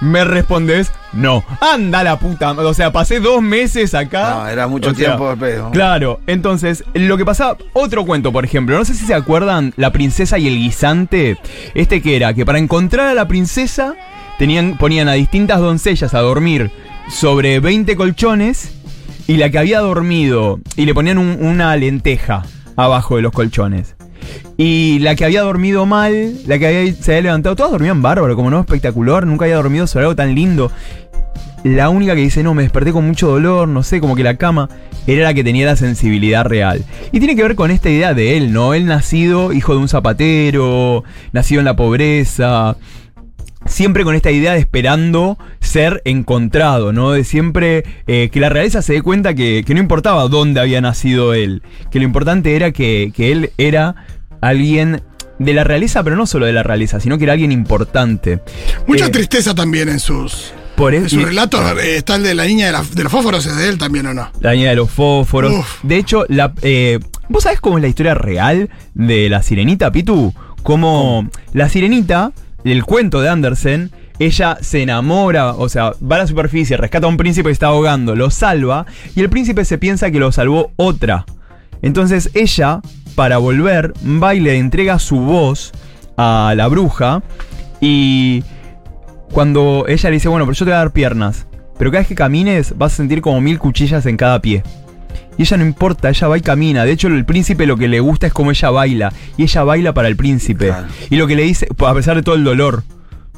me 0.00 0.24
respondes, 0.24 0.90
no. 1.12 1.44
Anda 1.60 2.02
la 2.02 2.18
puta. 2.18 2.52
O 2.52 2.72
sea, 2.72 2.92
pasé 2.92 3.20
dos 3.20 3.42
meses 3.42 3.92
acá. 3.94 4.36
No, 4.36 4.48
era 4.48 4.66
mucho 4.66 4.88
O 4.88 4.94
sea, 4.94 5.06
tiempo 5.08 5.28
de 5.28 5.36
pedo. 5.36 5.70
Claro, 5.72 6.20
entonces, 6.26 6.82
lo 6.94 7.18
que 7.18 7.26
pasaba, 7.26 7.58
otro 7.74 8.06
cuento, 8.06 8.32
por 8.32 8.46
ejemplo, 8.46 8.78
no 8.78 8.86
sé 8.86 8.94
si 8.94 9.04
se 9.04 9.14
acuerdan, 9.14 9.74
La 9.76 9.92
princesa 9.92 10.38
y 10.38 10.48
el 10.48 10.56
guisante, 10.56 11.38
este 11.74 12.00
que 12.00 12.16
era, 12.16 12.32
que 12.32 12.46
para 12.46 12.58
encontrar 12.58 13.08
a 13.08 13.14
la 13.14 13.28
princesa, 13.28 13.94
tenían, 14.38 14.78
ponían 14.78 15.08
a 15.08 15.12
distintas 15.12 15.60
doncellas 15.60 16.14
a 16.14 16.20
dormir 16.20 16.70
sobre 17.08 17.60
20 17.60 17.96
colchones, 17.96 18.72
y 19.26 19.36
la 19.38 19.50
que 19.50 19.58
había 19.58 19.80
dormido, 19.80 20.60
y 20.76 20.86
le 20.86 20.94
ponían 20.94 21.18
un- 21.18 21.38
una 21.40 21.74
lenteja 21.76 22.44
abajo 22.76 23.16
de 23.16 23.22
los 23.22 23.32
colchones. 23.32 23.96
Y 24.56 24.98
la 25.00 25.14
que 25.14 25.24
había 25.24 25.42
dormido 25.42 25.86
mal, 25.86 26.34
la 26.46 26.58
que 26.58 26.66
había, 26.66 26.94
se 26.94 27.12
había 27.12 27.22
levantado, 27.22 27.56
todas 27.56 27.72
dormían 27.72 28.02
bárbaro, 28.02 28.34
como 28.36 28.50
no 28.50 28.60
espectacular, 28.60 29.26
nunca 29.26 29.44
había 29.44 29.56
dormido 29.56 29.86
sobre 29.86 30.04
algo 30.06 30.16
tan 30.16 30.34
lindo. 30.34 30.70
La 31.64 31.88
única 31.88 32.14
que 32.14 32.20
dice, 32.20 32.42
no, 32.42 32.54
me 32.54 32.62
desperté 32.62 32.92
con 32.92 33.06
mucho 33.06 33.28
dolor, 33.28 33.66
no 33.66 33.82
sé, 33.82 34.00
como 34.00 34.14
que 34.14 34.22
la 34.22 34.36
cama 34.36 34.68
era 35.06 35.24
la 35.24 35.34
que 35.34 35.42
tenía 35.44 35.66
la 35.66 35.76
sensibilidad 35.76 36.44
real. 36.44 36.84
Y 37.12 37.18
tiene 37.18 37.34
que 37.34 37.42
ver 37.42 37.56
con 37.56 37.70
esta 37.70 37.90
idea 37.90 38.14
de 38.14 38.36
él, 38.36 38.52
¿no? 38.52 38.72
Él 38.74 38.86
nacido 38.86 39.52
hijo 39.52 39.72
de 39.72 39.80
un 39.80 39.88
zapatero, 39.88 41.02
nacido 41.32 41.60
en 41.60 41.64
la 41.64 41.74
pobreza, 41.76 42.76
siempre 43.66 44.04
con 44.04 44.14
esta 44.14 44.30
idea 44.30 44.52
de 44.52 44.58
esperando 44.60 45.38
ser 45.60 46.02
encontrado, 46.04 46.92
¿no? 46.92 47.12
De 47.12 47.24
siempre 47.24 47.84
eh, 48.06 48.28
que 48.32 48.40
la 48.40 48.48
realeza 48.48 48.82
se 48.82 48.94
dé 48.94 49.02
cuenta 49.02 49.34
que, 49.34 49.64
que 49.66 49.74
no 49.74 49.80
importaba 49.80 50.28
dónde 50.28 50.60
había 50.60 50.80
nacido 50.80 51.34
él, 51.34 51.62
que 51.90 51.98
lo 51.98 52.04
importante 52.04 52.56
era 52.56 52.70
que, 52.72 53.12
que 53.14 53.32
él 53.32 53.50
era 53.58 53.94
alguien 54.40 55.02
de 55.38 55.52
la 55.54 55.64
realeza, 55.64 56.02
pero 56.02 56.16
no 56.16 56.26
solo 56.26 56.46
de 56.46 56.52
la 56.52 56.62
realeza, 56.62 56.98
sino 57.00 57.18
que 57.18 57.24
era 57.24 57.34
alguien 57.34 57.52
importante. 57.52 58.40
Mucha 58.86 59.06
Eh, 59.06 59.10
tristeza 59.10 59.54
también 59.54 59.88
en 59.88 60.00
sus. 60.00 60.52
Por 60.76 60.94
En 60.94 61.06
eso, 61.06 61.16
su 61.20 61.24
relato 61.24 61.58
eh, 61.78 61.96
está 61.96 62.16
el 62.16 62.22
de 62.22 62.34
la 62.34 62.44
niña 62.44 62.66
de, 62.66 62.72
la- 62.72 62.82
de 62.84 63.02
los 63.02 63.10
fósforos, 63.12 63.46
¿es 63.46 63.56
de 63.56 63.68
él 63.68 63.78
también 63.78 64.06
o 64.06 64.14
no? 64.14 64.30
La 64.40 64.52
niña 64.52 64.70
de 64.70 64.76
los 64.76 64.90
fósforos. 64.90 65.52
Uf. 65.52 65.78
De 65.82 65.96
hecho, 65.96 66.24
la, 66.28 66.52
eh, 66.62 66.98
¿vos 67.30 67.44
sabés 67.44 67.60
cómo 67.60 67.78
es 67.78 67.82
la 67.82 67.88
historia 67.88 68.14
real 68.14 68.68
de 68.94 69.28
la 69.30 69.42
sirenita, 69.42 69.90
Pitu? 69.90 70.34
Como 70.62 71.30
la 71.54 71.68
sirenita, 71.70 72.32
el 72.68 72.84
cuento 72.84 73.20
de 73.20 73.28
Andersen, 73.28 73.90
ella 74.18 74.58
se 74.60 74.82
enamora, 74.82 75.52
o 75.52 75.68
sea, 75.68 75.92
va 76.02 76.16
a 76.16 76.20
la 76.20 76.26
superficie, 76.26 76.76
rescata 76.76 77.06
a 77.06 77.10
un 77.10 77.16
príncipe 77.16 77.48
que 77.48 77.52
está 77.52 77.66
ahogando, 77.66 78.16
lo 78.16 78.30
salva, 78.30 78.86
y 79.14 79.20
el 79.20 79.28
príncipe 79.28 79.64
se 79.64 79.78
piensa 79.78 80.10
que 80.10 80.18
lo 80.18 80.32
salvó 80.32 80.72
otra. 80.76 81.26
Entonces 81.82 82.30
ella, 82.34 82.80
para 83.14 83.38
volver, 83.38 83.92
va 84.04 84.34
y 84.34 84.40
le 84.40 84.58
entrega 84.58 84.98
su 84.98 85.18
voz 85.18 85.72
a 86.16 86.54
la 86.56 86.68
bruja, 86.68 87.22
y 87.80 88.42
cuando 89.32 89.84
ella 89.86 90.10
le 90.10 90.14
dice, 90.14 90.28
bueno, 90.28 90.46
pero 90.46 90.54
yo 90.54 90.64
te 90.64 90.70
voy 90.70 90.76
a 90.76 90.78
dar 90.78 90.92
piernas, 90.92 91.46
pero 91.78 91.90
cada 91.90 92.00
vez 92.00 92.08
que 92.08 92.14
camines 92.14 92.76
vas 92.78 92.94
a 92.94 92.96
sentir 92.96 93.20
como 93.20 93.40
mil 93.40 93.58
cuchillas 93.58 94.06
en 94.06 94.16
cada 94.16 94.40
pie. 94.40 94.62
Y 95.38 95.42
ella 95.42 95.56
no 95.58 95.64
importa, 95.66 96.08
ella 96.08 96.28
va 96.28 96.38
y 96.38 96.40
camina. 96.40 96.84
De 96.84 96.92
hecho, 96.92 97.08
el 97.08 97.24
príncipe 97.24 97.66
lo 97.66 97.76
que 97.76 97.88
le 97.88 98.00
gusta 98.00 98.26
es 98.26 98.32
cómo 98.32 98.50
ella 98.50 98.70
baila. 98.70 99.12
Y 99.36 99.42
ella 99.44 99.64
baila 99.64 99.92
para 99.94 100.08
el 100.08 100.16
príncipe. 100.16 100.68
Claro. 100.68 100.86
Y 101.10 101.16
lo 101.16 101.26
que 101.26 101.36
le 101.36 101.42
dice, 101.42 101.68
a 101.78 101.94
pesar 101.94 102.16
de 102.16 102.22
todo 102.22 102.34
el 102.34 102.44
dolor. 102.44 102.84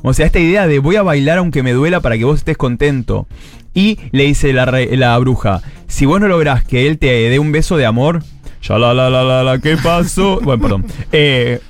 O 0.03 0.15
sea, 0.15 0.27
esta 0.27 0.39
idea 0.39 0.67
de 0.69 0.79
voy 0.79 0.95
a 0.97 1.03
bailar 1.03 1.39
aunque 1.39 1.63
me 1.65 1.73
duela 1.73 2.01
para 2.01 2.17
que 2.17 2.25
vos 2.25 2.39
estés 2.39 2.57
contento. 2.57 3.27
Y 3.75 3.99
le 4.13 4.25
dice 4.25 4.53
la, 4.53 4.65
re- 4.65 4.97
la 4.97 5.19
bruja, 5.19 5.61
si 5.89 6.07
vos 6.07 6.21
no 6.21 6.29
lográs 6.29 6.65
que 6.65 6.87
él 6.87 6.99
te 6.99 7.07
dé 7.29 7.39
un 7.39 7.51
beso 7.53 7.77
de 7.77 7.87
amor, 7.87 8.23
ya 8.63 8.79
la 8.79 8.95
la 8.95 9.11
la 9.11 9.23
la 9.25 9.43
la, 9.43 9.59
¿qué 9.59 9.77
pasó? 9.77 10.41
bueno, 10.43 10.63
perdón. 10.63 10.87
Eh, 11.13 11.61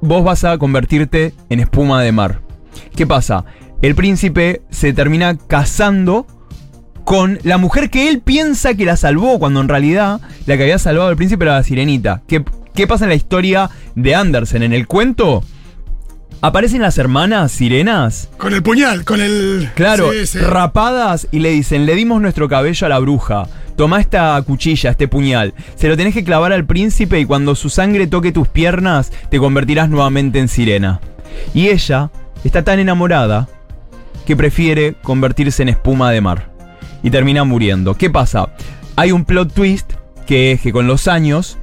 vos 0.00 0.24
vas 0.24 0.44
a 0.44 0.56
convertirte 0.58 1.34
en 1.48 1.60
espuma 1.60 2.02
de 2.02 2.12
mar. 2.12 2.40
¿Qué 2.96 3.06
pasa? 3.06 3.44
El 3.82 3.94
príncipe 3.94 4.62
se 4.70 4.92
termina 4.92 5.36
casando 5.36 6.26
con 7.08 7.38
la 7.42 7.56
mujer 7.56 7.88
que 7.88 8.10
él 8.10 8.20
piensa 8.20 8.74
que 8.74 8.84
la 8.84 8.98
salvó, 8.98 9.38
cuando 9.38 9.62
en 9.62 9.68
realidad 9.68 10.20
la 10.44 10.56
que 10.58 10.64
había 10.64 10.78
salvado 10.78 11.08
al 11.08 11.16
príncipe 11.16 11.42
era 11.46 11.54
la 11.54 11.62
sirenita. 11.62 12.20
¿Qué, 12.28 12.44
qué 12.74 12.86
pasa 12.86 13.06
en 13.06 13.08
la 13.08 13.14
historia 13.14 13.70
de 13.94 14.14
Andersen? 14.14 14.62
En 14.62 14.74
el 14.74 14.86
cuento 14.86 15.42
aparecen 16.42 16.82
las 16.82 16.98
hermanas 16.98 17.50
sirenas. 17.50 18.28
Con 18.36 18.52
el 18.52 18.62
puñal, 18.62 19.06
con 19.06 19.22
el. 19.22 19.70
Claro, 19.74 20.12
Sí, 20.12 20.26
sí. 20.26 20.38
rapadas 20.38 21.28
y 21.32 21.38
le 21.38 21.48
dicen, 21.48 21.86
le 21.86 21.94
dimos 21.94 22.20
nuestro 22.20 22.46
cabello 22.46 22.86
a 22.86 22.90
la 22.90 22.98
bruja. 22.98 23.46
Toma 23.74 24.00
esta 24.02 24.42
cuchilla, 24.42 24.90
este 24.90 25.08
puñal. 25.08 25.54
Se 25.76 25.88
lo 25.88 25.96
tenés 25.96 26.12
que 26.12 26.24
clavar 26.24 26.52
al 26.52 26.66
príncipe 26.66 27.18
y 27.18 27.24
cuando 27.24 27.54
su 27.54 27.70
sangre 27.70 28.06
toque 28.06 28.32
tus 28.32 28.48
piernas, 28.48 29.12
te 29.30 29.38
convertirás 29.38 29.88
nuevamente 29.88 30.40
en 30.40 30.48
sirena. 30.48 31.00
Y 31.54 31.68
ella 31.68 32.10
está 32.44 32.64
tan 32.64 32.80
enamorada 32.80 33.48
que 34.26 34.36
prefiere 34.36 34.94
convertirse 35.02 35.62
en 35.62 35.70
espuma 35.70 36.10
de 36.10 36.20
mar. 36.20 36.57
Y 37.02 37.10
termina 37.10 37.44
muriendo. 37.44 37.94
¿Qué 37.94 38.10
pasa? 38.10 38.50
Hay 38.96 39.12
un 39.12 39.24
plot 39.24 39.52
twist 39.52 39.92
que 40.26 40.52
es 40.52 40.60
que 40.60 40.72
con 40.72 40.86
los 40.86 41.08
años 41.08 41.58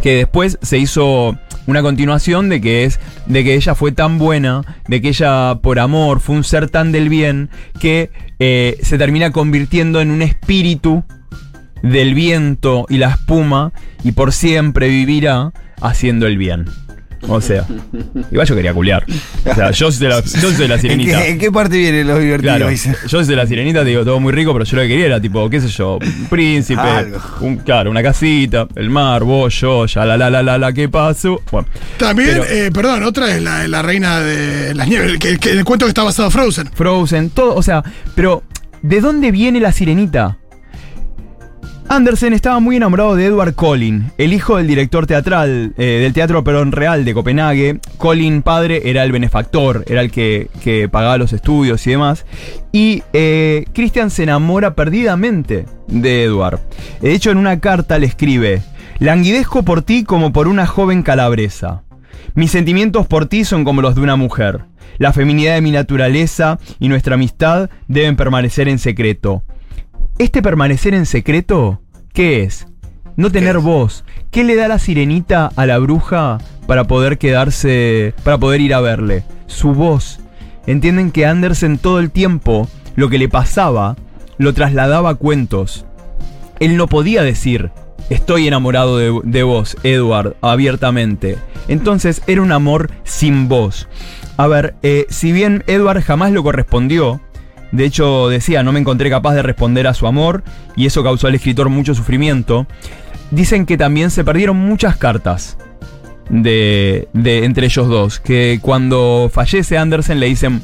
que 0.00 0.16
después 0.16 0.58
se 0.62 0.78
hizo 0.78 1.36
una 1.66 1.82
continuación 1.82 2.48
de 2.48 2.60
que 2.60 2.84
es 2.84 3.00
de 3.26 3.42
que 3.42 3.54
ella 3.54 3.74
fue 3.74 3.92
tan 3.92 4.18
buena, 4.18 4.62
de 4.86 5.00
que 5.00 5.08
ella 5.08 5.56
por 5.62 5.78
amor 5.78 6.20
fue 6.20 6.36
un 6.36 6.44
ser 6.44 6.68
tan 6.68 6.92
del 6.92 7.08
bien 7.08 7.50
que 7.80 8.10
eh, 8.38 8.78
se 8.82 8.98
termina 8.98 9.32
convirtiendo 9.32 10.00
en 10.00 10.10
un 10.10 10.22
espíritu 10.22 11.04
del 11.82 12.14
viento 12.14 12.86
y 12.88 12.98
la 12.98 13.10
espuma 13.10 13.72
y 14.02 14.12
por 14.12 14.32
siempre 14.32 14.88
vivirá 14.88 15.52
haciendo 15.80 16.26
el 16.26 16.38
bien. 16.38 16.66
O 17.28 17.40
sea, 17.40 17.64
igual 18.30 18.46
yo 18.46 18.54
quería 18.54 18.74
culiar. 18.74 19.04
O 19.50 19.54
sea, 19.54 19.70
yo 19.70 19.90
soy 19.90 20.08
la, 20.08 20.20
yo 20.22 20.50
soy 20.52 20.68
la 20.68 20.74
¿En 20.74 20.80
sirenita. 20.80 21.22
qué, 21.22 21.30
en 21.30 21.38
qué 21.38 21.50
parte 21.52 21.76
viene 21.78 22.04
lo 22.04 22.18
divertido? 22.18 22.56
Claro, 22.56 22.70
yo 23.08 23.24
soy 23.24 23.34
la 23.36 23.46
sirenita, 23.46 23.82
te 23.82 23.90
digo, 23.90 24.04
todo 24.04 24.20
muy 24.20 24.32
rico, 24.32 24.52
pero 24.52 24.64
yo 24.64 24.76
lo 24.76 24.82
que 24.82 24.88
quería 24.88 25.06
era 25.06 25.20
tipo, 25.20 25.48
qué 25.48 25.60
sé 25.60 25.68
yo, 25.68 25.98
un 26.00 26.26
príncipe, 26.28 26.80
Algo. 26.80 27.18
un, 27.40 27.56
claro, 27.56 27.90
una 27.90 28.02
casita, 28.02 28.66
el 28.76 28.90
mar, 28.90 29.24
vos, 29.24 29.58
yo, 29.60 29.86
ya 29.86 30.04
la 30.04 30.16
la 30.16 30.28
la 30.30 30.42
la 30.42 30.58
la, 30.58 30.72
¿qué 30.72 30.88
pasó? 30.88 31.40
Bueno, 31.50 31.68
También, 31.98 32.28
Pero- 32.32 32.44
eh, 32.44 32.70
perdón, 32.72 33.02
otra 33.04 33.34
es 33.34 33.42
la, 33.42 33.66
la 33.68 33.82
reina 33.82 34.20
de 34.20 34.74
las 34.74 34.86
nieves, 34.88 35.18
que, 35.18 35.38
que 35.38 35.50
el 35.50 35.64
cuento 35.64 35.86
que 35.86 35.90
está 35.90 36.02
basado 36.02 36.28
en 36.28 36.32
Frozen. 36.32 36.70
Frozen, 36.74 37.30
todo, 37.30 37.54
o 37.54 37.62
sea, 37.62 37.82
pero 38.14 38.42
¿de 38.82 39.00
dónde 39.00 39.30
viene 39.30 39.60
la 39.60 39.72
sirenita? 39.72 40.36
Andersen 41.88 42.32
estaba 42.32 42.60
muy 42.60 42.76
enamorado 42.76 43.14
de 43.14 43.26
Edward 43.26 43.54
Collin, 43.54 44.10
el 44.16 44.32
hijo 44.32 44.56
del 44.56 44.66
director 44.66 45.06
teatral 45.06 45.74
eh, 45.76 46.00
del 46.02 46.12
Teatro 46.12 46.42
Perón 46.42 46.72
Real 46.72 47.04
de 47.04 47.14
Copenhague. 47.14 47.78
Collin, 47.98 48.42
padre, 48.42 48.88
era 48.88 49.04
el 49.04 49.12
benefactor, 49.12 49.84
era 49.86 50.00
el 50.00 50.10
que, 50.10 50.48
que 50.62 50.88
pagaba 50.88 51.18
los 51.18 51.32
estudios 51.32 51.86
y 51.86 51.90
demás. 51.90 52.24
Y 52.72 53.02
eh, 53.12 53.66
Christian 53.74 54.10
se 54.10 54.22
enamora 54.22 54.74
perdidamente 54.74 55.66
de 55.86 56.24
Edward. 56.24 56.60
De 57.00 57.12
hecho, 57.12 57.30
en 57.30 57.36
una 57.38 57.60
carta 57.60 57.98
le 57.98 58.06
escribe: 58.06 58.62
Languidezco 58.98 59.62
por 59.62 59.82
ti 59.82 60.04
como 60.04 60.32
por 60.32 60.48
una 60.48 60.66
joven 60.66 61.02
calabresa. 61.02 61.82
Mis 62.34 62.50
sentimientos 62.50 63.06
por 63.06 63.26
ti 63.26 63.44
son 63.44 63.62
como 63.64 63.82
los 63.82 63.94
de 63.94 64.00
una 64.00 64.16
mujer. 64.16 64.62
La 64.98 65.12
feminidad 65.12 65.54
de 65.54 65.60
mi 65.60 65.70
naturaleza 65.70 66.58
y 66.80 66.88
nuestra 66.88 67.14
amistad 67.14 67.68
deben 67.88 68.16
permanecer 68.16 68.68
en 68.68 68.78
secreto. 68.78 69.42
Este 70.16 70.42
permanecer 70.42 70.94
en 70.94 71.06
secreto, 71.06 71.80
¿qué 72.12 72.44
es? 72.44 72.68
No 73.16 73.32
tener 73.32 73.58
voz. 73.58 74.04
¿Qué 74.30 74.44
le 74.44 74.54
da 74.54 74.68
la 74.68 74.78
sirenita 74.78 75.50
a 75.56 75.66
la 75.66 75.78
bruja 75.78 76.38
para 76.68 76.84
poder 76.84 77.18
quedarse, 77.18 78.14
para 78.22 78.38
poder 78.38 78.60
ir 78.60 78.74
a 78.74 78.80
verle? 78.80 79.24
Su 79.48 79.74
voz. 79.74 80.20
Entienden 80.68 81.10
que 81.10 81.26
Andersen 81.26 81.78
todo 81.78 81.98
el 81.98 82.12
tiempo 82.12 82.68
lo 82.94 83.08
que 83.08 83.18
le 83.18 83.28
pasaba 83.28 83.96
lo 84.38 84.54
trasladaba 84.54 85.10
a 85.10 85.14
cuentos. 85.16 85.84
Él 86.60 86.76
no 86.76 86.86
podía 86.86 87.24
decir, 87.24 87.72
estoy 88.08 88.46
enamorado 88.46 88.98
de, 88.98 89.20
de 89.24 89.42
vos, 89.42 89.76
Edward, 89.82 90.36
abiertamente. 90.42 91.38
Entonces 91.66 92.22
era 92.28 92.40
un 92.40 92.52
amor 92.52 92.92
sin 93.02 93.48
voz. 93.48 93.88
A 94.36 94.46
ver, 94.46 94.76
eh, 94.82 95.06
si 95.08 95.32
bien 95.32 95.64
Edward 95.66 96.02
jamás 96.02 96.30
lo 96.30 96.44
correspondió, 96.44 97.20
de 97.74 97.84
hecho 97.84 98.28
decía, 98.28 98.62
no 98.62 98.72
me 98.72 98.80
encontré 98.80 99.10
capaz 99.10 99.34
de 99.34 99.42
responder 99.42 99.86
a 99.86 99.94
su 99.94 100.06
amor, 100.06 100.42
y 100.76 100.86
eso 100.86 101.02
causó 101.02 101.26
al 101.26 101.34
escritor 101.34 101.68
mucho 101.68 101.94
sufrimiento, 101.94 102.66
dicen 103.30 103.66
que 103.66 103.76
también 103.76 104.10
se 104.10 104.24
perdieron 104.24 104.56
muchas 104.56 104.96
cartas. 104.96 105.56
De, 106.30 107.08
de 107.12 107.44
entre 107.44 107.66
ellos 107.66 107.86
dos. 107.88 108.18
Que 108.18 108.58
cuando 108.62 109.30
fallece 109.32 109.76
Andersen 109.76 110.20
le 110.20 110.26
dicen 110.26 110.62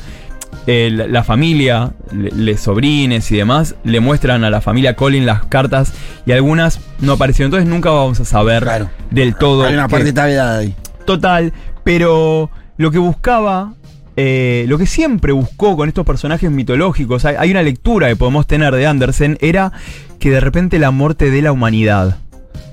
eh, 0.66 0.88
la, 0.90 1.06
la 1.06 1.22
familia, 1.22 1.92
le, 2.12 2.56
sobrines 2.56 3.30
y 3.30 3.36
demás, 3.36 3.74
le 3.84 4.00
muestran 4.00 4.42
a 4.44 4.48
la 4.50 4.62
familia 4.62 4.96
Colin 4.96 5.26
las 5.26 5.44
cartas 5.46 5.92
y 6.24 6.32
algunas 6.32 6.80
no 7.00 7.12
aparecieron. 7.12 7.48
Entonces 7.48 7.68
nunca 7.68 7.90
vamos 7.90 8.20
a 8.20 8.24
saber 8.24 8.62
Claro. 8.62 8.88
del 9.10 9.34
todo. 9.36 9.64
Hay 9.64 9.74
una 9.74 9.88
parte 9.88 10.12
tablada 10.14 10.58
ahí. 10.60 10.74
total, 11.04 11.52
pero 11.84 12.50
lo 12.78 12.90
que 12.90 12.98
buscaba, 12.98 13.74
eh, 14.22 14.66
lo 14.68 14.76
que 14.76 14.84
siempre 14.84 15.32
buscó 15.32 15.78
con 15.78 15.88
estos 15.88 16.04
personajes 16.04 16.50
mitológicos, 16.50 17.24
hay, 17.24 17.36
hay 17.38 17.50
una 17.52 17.62
lectura 17.62 18.08
que 18.08 18.16
podemos 18.16 18.46
tener 18.46 18.74
de 18.74 18.86
Andersen, 18.86 19.38
era 19.40 19.72
que 20.18 20.30
de 20.30 20.40
repente 20.40 20.76
el 20.76 20.84
amor 20.84 21.14
te 21.14 21.30
dé 21.30 21.40
la 21.40 21.52
humanidad. 21.52 22.18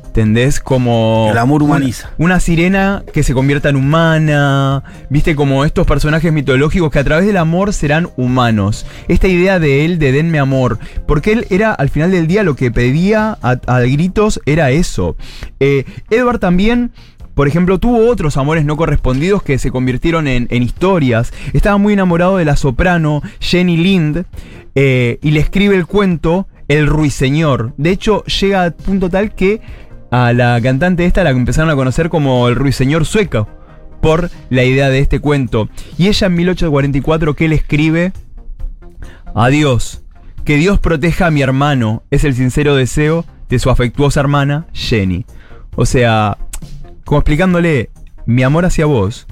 ¿Entendés? 0.07 0.59
Como. 0.59 1.29
El 1.31 1.37
amor 1.37 1.63
una- 1.63 1.75
humaniza. 1.75 2.09
Una, 2.17 2.41
sirena 2.41 3.03
que 3.13 3.23
se 3.23 3.33
convierta 3.33 3.69
en 3.69 3.77
humana. 3.77 4.83
Viste, 5.09 5.35
como 5.35 5.63
estos 5.63 5.85
personajes 5.87 6.33
mitológicos 6.33 6.91
que 6.91 6.99
a 6.99 7.03
través 7.05 7.25
del 7.27 7.37
amor 7.37 7.71
serán 7.71 8.09
humanos. 8.17 8.85
Esta 9.07 9.27
idea 9.27 9.59
de 9.59 9.85
él 9.85 9.99
de 9.99 10.11
denme 10.11 10.39
amor. 10.39 10.79
Porque 11.05 11.31
él 11.31 11.47
era, 11.49 11.71
al 11.71 11.89
final 11.89 12.11
del 12.11 12.27
día, 12.27 12.43
lo 12.43 12.55
que 12.55 12.71
pedía 12.71 13.37
a, 13.41 13.57
a 13.67 13.79
gritos 13.81 14.41
era 14.45 14.71
eso. 14.71 15.15
Eh, 15.61 15.85
Edward 16.09 16.39
también 16.39 16.91
por 17.37 17.47
ejemplo, 17.47 17.77
tuvo 17.77 18.09
otros 18.09 18.35
amores 18.35 18.65
no 18.65 18.75
correspondidos 18.77 19.43
que 19.43 19.59
se 19.59 19.69
convirtieron 19.69 20.27
en, 20.27 20.47
historias. 20.51 21.31
Estaba 21.53 21.77
muy 21.77 21.93
enamorado 21.93 22.37
de 22.37 22.45
la 22.45 22.55
soprano 22.55 23.21
Jenny 23.39 23.77
Lind 23.77 24.25
eh, 24.73 25.19
y 25.21 25.29
le 25.29 25.39
escribe 25.39 25.75
el 25.75 25.85
cuento 25.85 26.47
El 26.67 26.87
Ruiseñor. 26.87 27.75
De 27.77 27.91
hecho, 27.91 28.23
llega 28.23 28.65
a 28.65 28.71
punto 28.71 29.11
tal 29.11 29.35
que 29.35 29.61
a 30.09 30.33
la 30.33 30.59
cantante 30.61 31.05
esta 31.05 31.23
la 31.23 31.29
empezaron 31.29 31.69
a 31.69 31.75
conocer 31.75 32.09
como 32.09 32.47
el 32.47 32.55
Ruiseñor 32.55 33.05
sueco 33.05 33.47
por 34.01 34.31
la 34.49 34.63
idea 34.63 34.89
de 34.89 34.97
este 34.97 35.19
cuento. 35.19 35.69
Y 35.95 36.07
ella 36.07 36.25
en 36.25 36.33
1844 36.33 37.35
que 37.35 37.49
le 37.49 37.55
escribe 37.55 38.13
Adiós. 39.35 40.01
Que 40.43 40.55
Dios 40.55 40.79
proteja 40.79 41.27
a 41.27 41.31
mi 41.31 41.43
hermano. 41.43 42.01
Es 42.09 42.23
el 42.23 42.33
sincero 42.33 42.75
deseo 42.75 43.25
de 43.47 43.59
su 43.59 43.69
afectuosa 43.69 44.21
hermana, 44.21 44.65
Jenny. 44.73 45.27
O 45.75 45.85
sea, 45.85 46.39
como 47.07 47.19
explicándole, 47.19 47.89
mi 48.25 48.43
amor 48.43 48.65
hacia 48.65 48.85
vos 48.85 49.27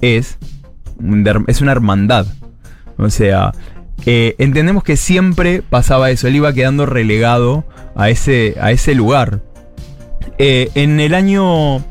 es 0.00 0.36
es 1.46 1.60
una 1.60 1.70
hermandad. 1.72 2.26
O 2.98 3.08
sea, 3.08 3.52
eh, 4.04 4.34
entendemos 4.38 4.82
que 4.82 4.96
siempre 4.96 5.62
pasaba 5.62 6.10
eso, 6.10 6.26
él 6.26 6.34
iba 6.34 6.52
quedando 6.52 6.86
relegado 6.86 7.64
a 7.94 8.10
ese, 8.10 8.56
a 8.60 8.72
ese 8.72 8.96
lugar. 8.96 9.40
Eh, 10.38 10.70
en 10.74 10.98
el 10.98 11.14
año... 11.14 11.84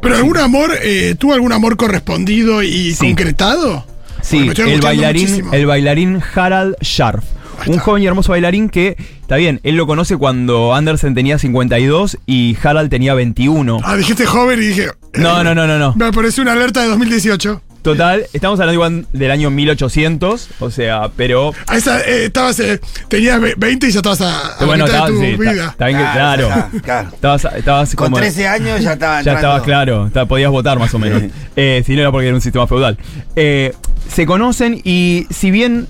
¿Pero 0.00 0.14
algún 0.14 0.36
amor, 0.36 0.70
eh, 0.80 1.16
tuvo 1.18 1.34
algún 1.34 1.52
amor 1.52 1.76
correspondido 1.76 2.62
y 2.62 2.94
Sí. 2.94 3.08
concretado? 3.08 3.84
Sí, 4.22 4.48
el 4.56 4.80
bailarín, 4.80 5.22
muchísimo. 5.24 5.52
el 5.52 5.66
bailarín 5.66 6.22
Harald 6.36 6.76
Scharf. 6.82 7.24
Un 7.66 7.78
joven 7.78 8.02
y 8.02 8.06
hermoso 8.06 8.32
bailarín 8.32 8.68
que, 8.68 8.96
está 9.22 9.36
bien, 9.36 9.60
él 9.62 9.76
lo 9.76 9.86
conoce 9.86 10.16
cuando 10.16 10.74
Andersen 10.74 11.14
tenía 11.14 11.38
52 11.38 12.18
y 12.26 12.56
Harald 12.62 12.90
tenía 12.90 13.14
21. 13.14 13.80
Ah, 13.82 13.96
dijiste 13.96 14.26
joven 14.26 14.62
y 14.62 14.66
dije. 14.66 14.88
No, 15.14 15.42
no, 15.42 15.54
no, 15.54 15.66
no, 15.66 15.78
no. 15.78 15.94
Me 15.96 16.06
apareció 16.06 16.42
una 16.42 16.52
alerta 16.52 16.82
de 16.82 16.88
2018. 16.88 17.62
Total, 17.82 18.24
estamos 18.32 18.58
hablando 18.60 18.72
igual 18.74 19.06
del 19.12 19.30
año 19.30 19.50
1800, 19.50 20.48
o 20.58 20.70
sea, 20.70 21.10
pero... 21.16 21.52
A 21.66 21.76
esa, 21.76 22.00
eh, 22.00 22.24
estabas, 22.26 22.58
eh, 22.60 22.80
tenías 23.08 23.38
ve- 23.38 23.54
20 23.58 23.88
y 23.88 23.90
ya 23.92 23.98
estabas 23.98 24.22
a, 24.22 24.54
a 24.56 24.64
bueno, 24.64 24.84
mitad 24.86 25.00
estaba, 25.06 25.10
de 25.10 25.12
tu 25.14 25.20
sí, 25.20 25.36
vida. 25.50 25.68
está 25.70 25.86
bien 25.88 25.98
que- 25.98 26.04
Claro, 26.04 26.48
claro. 26.82 27.08
Estabas, 27.12 27.44
estabas 27.56 27.94
Con 27.94 28.06
como... 28.06 28.16
13 28.16 28.48
años 28.48 28.80
ya 28.80 28.94
estaba 28.94 29.20
Ya 29.20 29.34
estabas 29.34 29.62
claro, 29.64 30.10
podías 30.26 30.50
votar 30.50 30.78
más 30.78 30.94
o 30.94 30.98
menos. 30.98 31.24
Eh, 31.56 31.82
si 31.84 31.94
no 31.94 32.00
era 32.00 32.10
porque 32.10 32.28
era 32.28 32.34
un 32.34 32.40
sistema 32.40 32.66
feudal. 32.66 32.96
Eh, 33.36 33.74
se 34.08 34.24
conocen 34.24 34.80
y 34.82 35.26
si 35.30 35.50
bien 35.50 35.86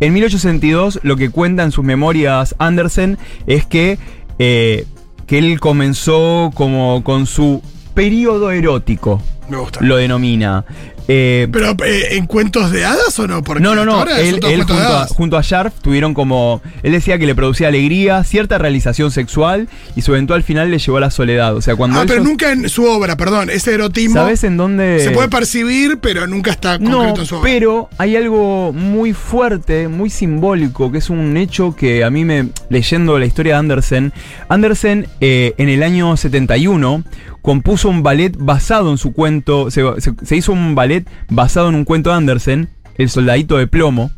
en 0.00 0.12
1862 0.14 1.00
lo 1.02 1.16
que 1.16 1.30
cuenta 1.30 1.62
en 1.64 1.72
sus 1.72 1.84
memorias 1.84 2.54
Andersen 2.58 3.18
es 3.46 3.66
que, 3.66 3.98
eh, 4.38 4.86
que 5.26 5.38
él 5.38 5.60
comenzó 5.60 6.50
como 6.54 7.02
con 7.04 7.26
su 7.26 7.62
periodo 7.94 8.50
erótico, 8.50 9.20
Me 9.48 9.56
gusta. 9.56 9.80
lo 9.82 9.96
denomina. 9.96 10.64
Eh, 11.10 11.48
Pero, 11.50 11.70
eh, 11.86 12.16
¿en 12.16 12.26
cuentos 12.26 12.70
de 12.70 12.84
hadas 12.84 13.18
o 13.18 13.26
no? 13.26 13.42
Porque 13.42 13.62
no, 13.62 13.74
no, 13.74 13.86
no. 13.86 14.04
Él, 14.06 14.40
junto, 14.42 14.74
a, 14.74 15.06
junto 15.06 15.38
a 15.38 15.42
Sharp 15.42 15.72
tuvieron 15.80 16.12
como. 16.12 16.60
Él 16.82 16.92
decía 16.92 17.18
que 17.18 17.24
le 17.24 17.34
producía 17.34 17.68
alegría, 17.68 18.22
cierta 18.24 18.58
realización 18.58 19.10
sexual 19.10 19.68
y 19.96 20.02
su 20.02 20.12
eventual 20.12 20.42
final 20.42 20.70
le 20.70 20.78
llevó 20.78 20.98
a 20.98 21.00
la 21.00 21.10
soledad. 21.10 21.56
O 21.56 21.62
sea, 21.62 21.76
cuando 21.76 21.98
Ah, 22.00 22.04
pero 22.06 22.22
nunca 22.22 22.52
en 22.52 22.68
su 22.68 22.84
obra, 22.84 23.16
perdón. 23.16 23.48
Ese 23.48 23.72
erotismo 23.72 24.16
¿Sabes 24.16 24.44
en 24.44 24.58
dónde.? 24.58 25.00
se 25.02 25.10
puede 25.10 25.28
percibir, 25.28 25.98
pero 25.98 26.26
nunca 26.26 26.50
está 26.50 26.78
concreto 26.78 26.98
No, 27.14 27.16
en 27.20 27.26
su 27.26 27.36
obra. 27.36 27.42
pero 27.50 27.88
hay 27.96 28.14
algo 28.14 28.74
muy 28.74 29.14
fuerte, 29.14 29.88
muy 29.88 30.10
simbólico, 30.10 30.92
que 30.92 30.98
es 30.98 31.08
un 31.08 31.38
hecho 31.38 31.74
que 31.74 32.04
a 32.04 32.10
mí 32.10 32.26
me. 32.26 32.48
leyendo 32.68 33.18
la 33.18 33.24
historia 33.24 33.54
de 33.54 33.58
Andersen. 33.60 34.12
Andersen, 34.50 35.06
eh, 35.22 35.54
en 35.56 35.70
el 35.70 35.82
año 35.82 36.16
71, 36.18 37.02
compuso 37.40 37.88
un 37.88 38.02
ballet 38.02 38.34
basado 38.38 38.90
en 38.90 38.98
su 38.98 39.12
cuento. 39.14 39.70
Se, 39.70 39.82
se- 40.00 40.12
se 40.22 40.36
hizo 40.36 40.52
un 40.52 40.74
ballet 40.74 40.97
basado 41.28 41.68
en 41.68 41.74
un 41.74 41.84
cuento 41.84 42.10
de 42.10 42.16
Andersen, 42.16 42.68
El 42.96 43.08
Soldadito 43.10 43.56
de 43.58 43.66
Plomo. 43.66 44.10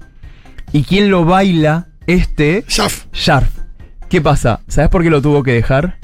¿Y 0.73 0.83
quién 0.85 1.11
lo 1.11 1.25
baila? 1.25 1.89
Este. 2.07 2.65
Sharp. 3.13 3.49
¿Qué 4.09 4.21
pasa? 4.21 4.61
¿Sabes 4.69 4.91
por 4.91 5.03
qué 5.03 5.11
lo 5.11 5.23
tuvo 5.23 5.43
que 5.43 5.53
dejar? 5.53 5.99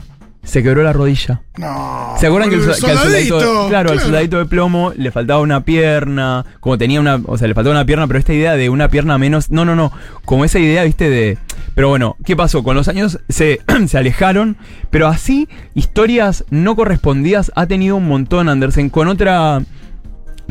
Se 0.45 0.63
quebró 0.63 0.85
la 0.85 0.93
rodilla. 0.93 1.43
No. 1.57 2.15
¿Se 2.21 2.29
acuerdan 2.29 2.51
que, 2.51 2.57
el, 2.57 2.63
el 2.63 2.75
so- 2.75 2.87
que 2.87 2.93
al 2.93 2.99
soldadito, 2.99 3.41
soldadito, 3.41 3.69
claro, 3.69 3.91
al 3.91 4.01
soldadito 4.01 4.39
de 4.39 4.47
plomo 4.47 4.93
le 4.97 5.11
faltaba 5.11 5.41
una 5.41 5.65
pierna, 5.65 6.45
como 6.61 6.79
tenía 6.79 7.01
una, 7.01 7.21
o 7.27 7.37
sea, 7.37 7.49
le 7.49 7.55
faltaba 7.55 7.75
una 7.75 7.85
pierna, 7.85 8.07
pero 8.07 8.21
esta 8.21 8.33
idea 8.33 8.55
de 8.55 8.69
una 8.71 8.89
pierna 8.89 9.19
menos, 9.19 9.51
no, 9.51 9.65
no, 9.65 9.75
no, 9.75 9.91
como 10.25 10.45
esa 10.45 10.61
idea, 10.61 10.85
viste, 10.85 11.11
de, 11.11 11.37
pero 11.75 11.89
bueno, 11.89 12.17
¿qué 12.25 12.37
pasó? 12.37 12.63
Con 12.63 12.77
los 12.77 12.87
años 12.87 13.19
se, 13.29 13.59
se 13.89 13.99
alejaron, 13.99 14.57
pero 14.91 15.09
así, 15.09 15.49
historias 15.75 16.45
no 16.51 16.77
correspondidas 16.77 17.51
ha 17.57 17.67
tenido 17.67 17.97
un 17.97 18.07
montón 18.07 18.49
Andersen, 18.49 18.89
con 18.89 19.09
otra, 19.09 19.61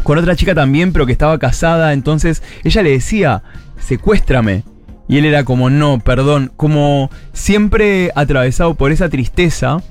con 0.06 0.20
otra 0.20 0.36
chica 0.36 0.54
también, 0.54 0.94
pero 0.94 1.08
que 1.08 1.12
estaba 1.12 1.40
casada, 1.40 1.92
entonces 1.92 2.44
ella 2.64 2.84
le 2.84 2.92
decía, 2.92 3.42
secuéstrame. 3.80 4.64
Y 5.08 5.18
él 5.18 5.26
era 5.26 5.44
como, 5.44 5.72
no, 5.72 6.00
perdón, 6.00 6.52
como 6.56 7.10
siempre 7.34 8.12
atravesado 8.14 8.76
por 8.76 8.92
esa 8.92 9.10
tristeza. 9.10 9.82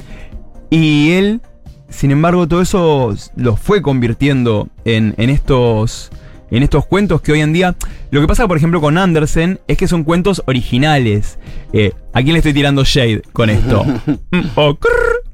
Y 0.71 1.11
él, 1.15 1.41
sin 1.89 2.13
embargo, 2.13 2.47
todo 2.47 2.63
eso 2.63 3.13
lo 3.35 3.57
fue 3.57 3.83
convirtiendo 3.83 4.69
en, 4.85 5.15
en 5.19 5.31
estos. 5.31 6.13
En 6.51 6.63
estos 6.63 6.87
cuentos 6.87 7.21
que 7.21 7.33
hoy 7.33 7.41
en 7.41 7.53
día. 7.53 7.75
Lo 8.13 8.21
que 8.21 8.29
pasa, 8.29 8.47
por 8.47 8.57
ejemplo, 8.57 8.81
con 8.81 8.97
Andersen 8.99 9.59
es 9.67 9.77
que 9.77 9.89
son 9.89 10.05
cuentos 10.05 10.45
originales. 10.47 11.41
Eh, 11.73 11.91
¿A 12.13 12.23
quién 12.23 12.35
le 12.35 12.39
estoy 12.39 12.53
tirando 12.53 12.85
shade 12.85 13.23
con 13.33 13.51
esto? 13.51 13.85
Mm, 14.31 14.47
o 14.55 14.79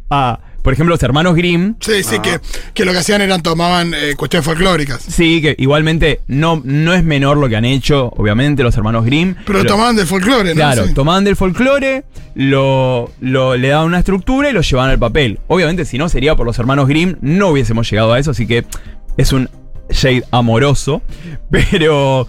a, 0.08 0.40
por 0.62 0.72
ejemplo, 0.72 0.94
los 0.94 1.02
hermanos 1.02 1.34
Grimm. 1.36 1.74
Sí, 1.80 2.02
sí, 2.02 2.18
que, 2.20 2.38
que 2.74 2.84
lo 2.84 2.92
que 2.92 2.98
hacían 2.98 3.20
eran 3.22 3.42
tomaban 3.42 3.92
eh, 3.94 4.14
cuestiones 4.16 4.44
folclóricas. 4.44 5.00
Sí, 5.02 5.40
que 5.40 5.54
igualmente 5.58 6.20
no, 6.26 6.60
no 6.64 6.94
es 6.94 7.02
menor 7.04 7.36
lo 7.38 7.48
que 7.48 7.56
han 7.56 7.64
hecho, 7.64 8.08
obviamente, 8.16 8.62
los 8.62 8.76
hermanos 8.76 9.04
Grimm. 9.04 9.34
Pero 9.46 9.64
tomaban 9.64 9.96
del 9.96 10.06
folclore, 10.06 10.50
¿no? 10.50 10.54
Claro, 10.54 10.86
Sí. 10.86 10.94
tomaban 10.94 11.24
del 11.24 11.36
folclore, 11.36 12.04
lo, 12.34 13.10
lo- 13.20 13.56
le 13.56 13.68
daban 13.68 13.86
una 13.86 13.98
estructura 13.98 14.50
y 14.50 14.52
lo 14.52 14.60
llevaban 14.60 14.90
al 14.90 14.98
papel. 14.98 15.40
Obviamente, 15.48 15.84
si 15.84 15.98
no 15.98 16.08
sería 16.08 16.36
por 16.36 16.46
los 16.46 16.58
hermanos 16.58 16.88
Grimm, 16.88 17.16
no 17.20 17.48
hubiésemos 17.48 17.90
llegado 17.90 18.12
a 18.12 18.18
eso, 18.18 18.30
así 18.32 18.46
que 18.46 18.64
es 19.16 19.32
un 19.32 19.48
shade 19.90 20.22
amoroso. 20.30 21.02
Pero 21.50 22.26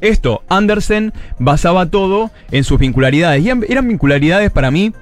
esto, 0.00 0.42
Andersen 0.48 1.12
basaba 1.38 1.86
todo 1.90 2.30
en 2.50 2.64
sus 2.64 2.78
vincularidades. 2.78 3.42
Y 3.44 3.48
eran- 3.48 3.88
vincularidades 3.88 4.50
para 4.50 4.70
mí 4.70 4.92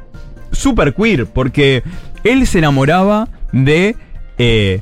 super 0.53 0.95
queer, 0.95 1.27
porque 1.27 1.83
él 2.25 2.47
se 2.47 2.59
enamoraba 2.59 3.29
de. 3.53 3.97
eh, 4.39 4.81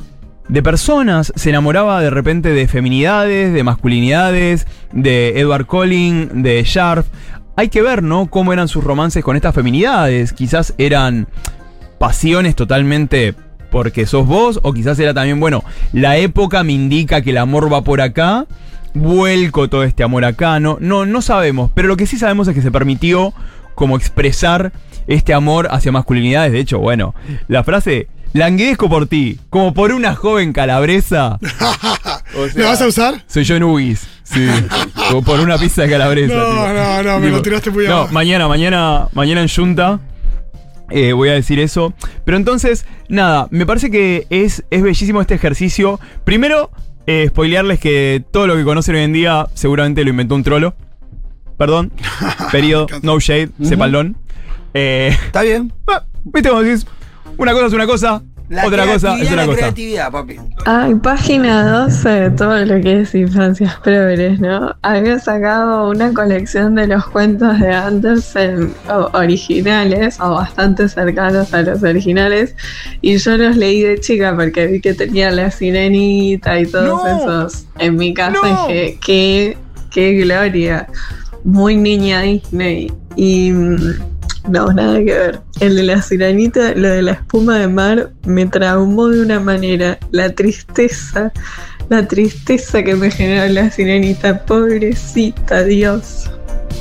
de 0.48 0.64
personas, 0.64 1.32
se 1.36 1.50
enamoraba 1.50 2.00
de 2.00 2.10
repente 2.10 2.48
de 2.50 2.66
feminidades, 2.66 3.52
de 3.52 3.62
masculinidades, 3.62 4.66
de 4.92 5.38
Edward 5.38 5.66
Collin, 5.66 6.42
de 6.42 6.64
Sharp. 6.64 7.06
Hay 7.54 7.68
que 7.68 7.82
ver, 7.82 8.02
¿no? 8.02 8.26
Cómo 8.26 8.52
eran 8.52 8.66
sus 8.66 8.82
romances 8.82 9.22
con 9.22 9.36
estas 9.36 9.54
feminidades. 9.54 10.32
Quizás 10.32 10.74
eran 10.76 11.28
pasiones 12.00 12.56
totalmente 12.56 13.34
porque 13.70 14.06
sos 14.06 14.26
vos, 14.26 14.58
o 14.64 14.72
quizás 14.72 14.98
era 14.98 15.14
también, 15.14 15.38
bueno, 15.38 15.62
la 15.92 16.16
época 16.16 16.64
me 16.64 16.72
indica 16.72 17.22
que 17.22 17.30
el 17.30 17.38
amor 17.38 17.72
va 17.72 17.84
por 17.84 18.00
acá, 18.00 18.46
vuelco 18.94 19.68
todo 19.68 19.84
este 19.84 20.02
amor 20.02 20.24
acá, 20.24 20.58
no, 20.58 20.78
no, 20.80 21.06
no 21.06 21.22
sabemos, 21.22 21.70
pero 21.74 21.86
lo 21.86 21.96
que 21.96 22.06
sí 22.06 22.18
sabemos 22.18 22.48
es 22.48 22.54
que 22.54 22.62
se 22.62 22.72
permitió 22.72 23.32
como 23.76 23.96
expresar 23.96 24.72
este 25.06 25.32
amor 25.34 25.68
hacia 25.70 25.92
masculinidades, 25.92 26.52
de 26.52 26.60
hecho, 26.60 26.78
bueno, 26.78 27.14
la 27.48 27.64
frase, 27.64 28.08
languidezco 28.32 28.88
por 28.88 29.06
ti, 29.06 29.38
como 29.50 29.74
por 29.74 29.92
una 29.92 30.14
joven 30.14 30.52
calabresa. 30.52 31.38
O 32.36 32.46
¿Le 32.46 32.62
vas 32.64 32.80
a 32.80 32.86
usar? 32.86 33.24
Soy 33.26 33.42
yo 33.42 33.56
en 33.56 33.64
Ugis. 33.64 34.06
Sí. 34.22 34.46
Como 35.08 35.24
por 35.24 35.40
una 35.40 35.58
pizza 35.58 35.82
de 35.82 35.90
calabresa. 35.90 36.32
No, 36.32 36.44
tipo. 36.44 36.68
no, 36.68 37.02
no, 37.02 37.18
me 37.18 37.24
Tipo, 37.26 37.36
lo 37.38 37.42
tiraste 37.42 37.70
muy 37.72 37.86
No, 37.88 37.94
abajo. 37.96 38.12
mañana, 38.12 38.46
mañana, 38.46 39.08
mañana 39.14 39.42
en 39.42 39.48
Junta. 39.48 39.98
eh, 40.90 41.12
voy 41.12 41.28
a 41.30 41.32
decir 41.32 41.58
eso. 41.58 41.92
Pero 42.24 42.36
entonces, 42.36 42.86
nada, 43.08 43.48
me 43.50 43.66
parece 43.66 43.90
que 43.90 44.28
es, 44.30 44.62
es 44.70 44.80
bellísimo 44.82 45.20
este 45.20 45.34
ejercicio. 45.34 45.98
Primero, 46.22 46.70
eh, 47.08 47.26
spoilearles 47.30 47.80
que 47.80 48.22
todo 48.30 48.46
lo 48.46 48.54
que 48.54 48.62
conocen 48.62 48.94
hoy 48.94 49.02
en 49.02 49.12
día 49.12 49.48
seguramente 49.54 50.04
lo 50.04 50.10
inventó 50.10 50.36
un 50.36 50.44
trolo. 50.44 50.76
Perdón. 51.58 51.90
Periodo, 52.52 52.86
no 53.02 53.18
shade, 53.18 53.48
sepalón. 53.60 54.16
Eh, 54.74 55.16
¿Está 55.26 55.42
bien? 55.42 55.72
ah, 55.88 56.04
¿Viste 56.24 56.48
cómo 56.48 56.62
decís? 56.62 56.86
Una 57.36 57.52
cosa 57.52 57.66
es 57.66 57.72
una 57.72 57.86
cosa, 57.86 58.22
La 58.48 58.66
otra 58.66 58.84
cosa 58.84 58.94
es 58.94 59.28
creatividad, 59.28 59.32
una 59.32 59.42
la 59.42 59.46
cosa. 59.46 59.58
creatividad, 59.58 60.10
papi. 60.12 60.36
Ay, 60.66 60.94
página 60.96 61.80
12 61.84 62.08
de 62.08 62.30
todo 62.32 62.64
lo 62.64 62.80
que 62.82 63.00
es 63.00 63.14
infancias 63.14 63.76
progres, 63.80 64.38
¿no? 64.40 64.74
Había 64.82 65.18
sacado 65.18 65.88
una 65.90 66.12
colección 66.12 66.74
de 66.74 66.86
los 66.88 67.06
cuentos 67.06 67.58
de 67.60 67.72
Andersen 67.72 68.74
o- 68.90 69.08
originales 69.16 70.20
o 70.20 70.34
bastante 70.34 70.88
cercanos 70.88 71.54
a 71.54 71.62
los 71.62 71.82
originales 71.82 72.54
y 73.00 73.16
yo 73.16 73.36
los 73.38 73.56
leí 73.56 73.82
de 73.82 73.98
chica 74.00 74.34
porque 74.36 74.66
vi 74.66 74.80
que 74.80 74.92
tenía 74.94 75.30
la 75.30 75.50
sirenita 75.50 76.60
y 76.60 76.66
todos 76.66 77.02
No. 77.04 77.16
esos 77.16 77.66
en 77.78 77.96
mi 77.96 78.12
casa 78.12 78.38
No. 78.42 78.68
y 78.68 78.72
dije, 78.74 78.98
qué, 79.04 79.58
qué 79.90 80.12
gloria, 80.24 80.86
muy 81.44 81.76
niña 81.76 82.20
Disney 82.22 82.92
y... 83.16 83.52
mm, 83.52 84.09
no, 84.48 84.72
nada 84.72 84.98
que 84.98 85.04
ver. 85.04 85.40
El 85.60 85.76
de 85.76 85.82
la 85.82 86.02
sirenita, 86.02 86.74
lo 86.74 86.88
de 86.88 87.02
la 87.02 87.12
espuma 87.12 87.58
de 87.58 87.68
mar, 87.68 88.10
me 88.24 88.46
traumó 88.46 89.08
de 89.08 89.22
una 89.22 89.40
manera. 89.40 89.98
La 90.10 90.30
tristeza, 90.30 91.32
la 91.88 92.06
tristeza 92.06 92.82
que 92.82 92.94
me 92.94 93.10
generó 93.10 93.52
la 93.52 93.70
sirenita. 93.70 94.44
Pobrecita, 94.44 95.64
Dios. 95.64 96.30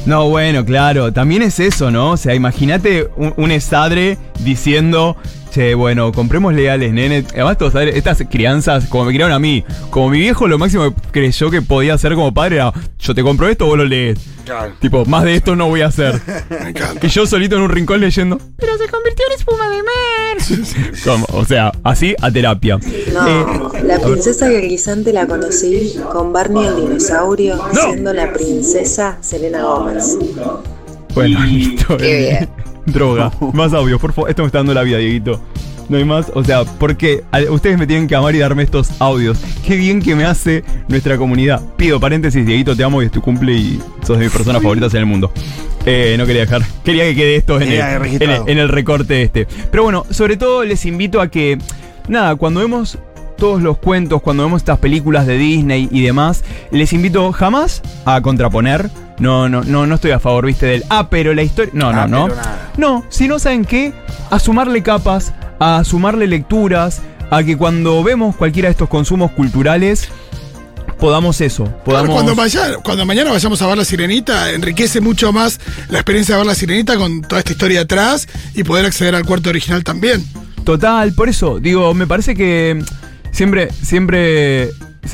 No, 0.05 0.29
bueno, 0.29 0.63
claro, 0.65 1.11
también 1.11 1.41
es 1.41 1.59
eso, 1.59 1.91
¿no? 1.91 2.11
O 2.11 2.17
sea, 2.17 2.33
imagínate 2.33 3.09
un, 3.17 3.33
un 3.35 3.51
esadre 3.51 4.17
diciendo 4.39 5.17
Che, 5.51 5.73
bueno, 5.73 6.11
compremos 6.11 6.53
leales, 6.53 6.93
nene. 6.93 7.25
Además, 7.33 7.57
todos, 7.57 7.73
¿sabes? 7.73 7.95
estas 7.95 8.21
crianzas, 8.29 8.85
como 8.85 9.05
me 9.05 9.11
criaron 9.13 9.31
a 9.33 9.39
mí, 9.39 9.63
como 9.89 10.09
mi 10.09 10.19
viejo, 10.19 10.47
lo 10.47 10.59
máximo 10.59 10.93
que 10.93 11.01
creyó 11.11 11.49
que 11.49 11.61
podía 11.63 11.95
hacer 11.95 12.13
como 12.13 12.31
padre 12.33 12.57
era: 12.57 12.71
yo 12.99 13.15
te 13.15 13.23
compro 13.23 13.47
esto, 13.49 13.65
vos 13.65 13.77
lo 13.77 13.85
lees. 13.85 14.19
Claro. 14.45 14.73
Tipo, 14.79 15.05
más 15.05 15.23
de 15.23 15.35
esto 15.35 15.55
no 15.55 15.67
voy 15.67 15.81
a 15.81 15.87
hacer. 15.87 16.19
Me 16.49 16.69
encanta. 16.69 17.05
y 17.05 17.09
yo 17.09 17.25
solito 17.25 17.55
en 17.55 17.63
un 17.63 17.69
rincón 17.69 17.99
leyendo. 17.99 18.37
Pero 18.57 18.77
se 18.77 18.87
convirtió 18.89 19.25
en 19.27 19.33
espuma 19.39 19.69
de 19.69 19.83
mar. 19.83 20.95
Como, 21.03 21.25
o 21.39 21.45
sea, 21.45 21.71
así 21.83 22.15
a 22.21 22.29
terapia. 22.31 22.79
No, 23.13 23.27
Eh, 23.27 23.83
la 23.85 23.99
princesa 23.99 24.49
Grisante 24.49 25.13
la 25.13 25.25
conocí 25.27 25.95
con 26.11 26.31
Barney 26.31 26.65
el 26.67 26.75
dinosaurio, 26.75 27.57
No. 27.57 27.81
siendo 27.81 28.13
la 28.13 28.31
princesa 28.33 29.17
Selena 29.21 29.63
Gómez. 29.63 30.17
bueno, 31.15 31.43
listo. 31.45 31.97
Qué 31.97 32.29
eh. 32.29 32.29
bien. 32.39 32.49
Droga. 32.93 33.31
Más 33.53 33.73
audio, 33.73 33.99
por 33.99 34.13
favor. 34.13 34.29
Esto 34.29 34.43
me 34.43 34.47
está 34.47 34.59
dando 34.59 34.73
la 34.73 34.83
vida, 34.83 34.97
Dieguito. 34.97 35.41
No 35.89 35.97
hay 35.97 36.05
más. 36.05 36.31
O 36.35 36.43
sea, 36.43 36.65
porque 36.65 37.23
ustedes 37.49 37.79
me 37.79 37.87
tienen 37.87 38.07
que 38.07 38.15
amar 38.15 38.35
y 38.35 38.37
darme 38.37 38.61
estos 38.61 38.91
audios. 38.99 39.39
Qué 39.65 39.75
bien 39.75 40.03
que 40.03 40.13
me 40.13 40.23
hace 40.23 40.63
nuestra 40.87 41.17
comunidad. 41.17 41.61
Pido 41.77 41.99
paréntesis, 41.99 42.45
Dieguito, 42.45 42.75
te 42.75 42.83
amo 42.83 43.01
y 43.01 43.05
es 43.05 43.11
tu 43.11 43.21
cumple 43.21 43.53
y 43.53 43.79
sos 44.05 44.19
de 44.19 44.25
mis 44.25 44.31
personas 44.31 44.61
favoritas 44.61 44.93
en 44.93 44.99
el 44.99 45.05
mundo. 45.07 45.31
Eh, 45.87 46.13
no 46.19 46.27
quería 46.27 46.41
dejar. 46.41 46.61
Quería 46.83 47.05
que 47.05 47.15
quede 47.15 47.35
esto 47.37 47.57
el, 47.59 47.69
en 48.21 48.29
el- 48.29 48.49
en 48.51 48.57
el 48.59 48.69
recorte 48.69 49.23
este. 49.23 49.47
Pero 49.71 49.81
bueno, 49.81 50.05
sobre 50.11 50.37
todo 50.37 50.63
les 50.63 50.85
invito 50.85 51.21
a 51.21 51.29
que. 51.29 51.57
Nada, 52.07 52.35
cuando 52.35 52.59
vemos 52.59 52.99
todos 53.39 53.59
los 53.61 53.77
cuentos, 53.79 54.21
cuando 54.21 54.43
vemos 54.43 54.61
estas 54.61 54.77
películas 54.77 55.25
de 55.25 55.37
Disney 55.39 55.87
y 55.91 56.01
demás, 56.01 56.43
les 56.69 56.93
invito 56.93 57.31
jamás 57.31 57.81
a 58.05 58.21
contraponer. 58.21 58.91
No, 59.19 59.49
no, 59.49 59.63
no, 59.63 59.85
no 59.85 59.95
estoy 59.95 60.11
a 60.11 60.19
favor, 60.19 60.45
viste, 60.45 60.65
del. 60.65 60.83
Ah, 60.89 61.09
pero 61.09 61.33
la 61.33 61.43
historia. 61.43 61.71
No, 61.75 61.89
Ah, 61.89 62.07
no, 62.07 62.27
no. 62.27 62.35
No, 62.77 63.05
si 63.09 63.27
no 63.27 63.37
saben 63.39 63.65
qué, 63.65 63.93
a 64.29 64.39
sumarle 64.39 64.81
capas, 64.81 65.33
a 65.59 65.83
sumarle 65.83 66.25
lecturas, 66.27 67.01
a 67.29 67.43
que 67.43 67.57
cuando 67.57 68.01
vemos 68.03 68.35
cualquiera 68.35 68.67
de 68.69 68.71
estos 68.71 68.87
consumos 68.89 69.31
culturales, 69.31 70.07
podamos 70.99 71.39
eso, 71.41 71.63
Claro, 71.65 71.81
podamos... 71.83 72.13
cuando, 72.15 72.35
vaya- 72.35 72.77
cuando 72.83 73.05
mañana 73.05 73.31
vayamos 73.31 73.61
a 73.61 73.67
ver 73.67 73.77
la 73.77 73.85
sirenita, 73.85 74.51
enriquece 74.51 74.99
mucho 75.01 75.31
más 75.31 75.59
la 75.89 75.99
experiencia 75.99 76.35
de 76.35 76.39
ver 76.39 76.47
la 76.47 76.55
sirenita 76.55 76.97
con 76.97 77.21
toda 77.21 77.39
esta 77.39 77.51
historia 77.51 77.81
atrás 77.81 78.27
y 78.53 78.63
poder 78.63 78.85
acceder 78.85 79.15
al 79.15 79.25
cuarto 79.25 79.49
original 79.49 79.83
también. 79.83 80.25
Total, 80.63 81.13
por 81.13 81.29
eso, 81.29 81.59
digo, 81.59 81.93
me 81.93 82.05
parece 82.07 82.35
que 82.35 82.83
siempre, 83.31 83.69
siempre 83.81 84.69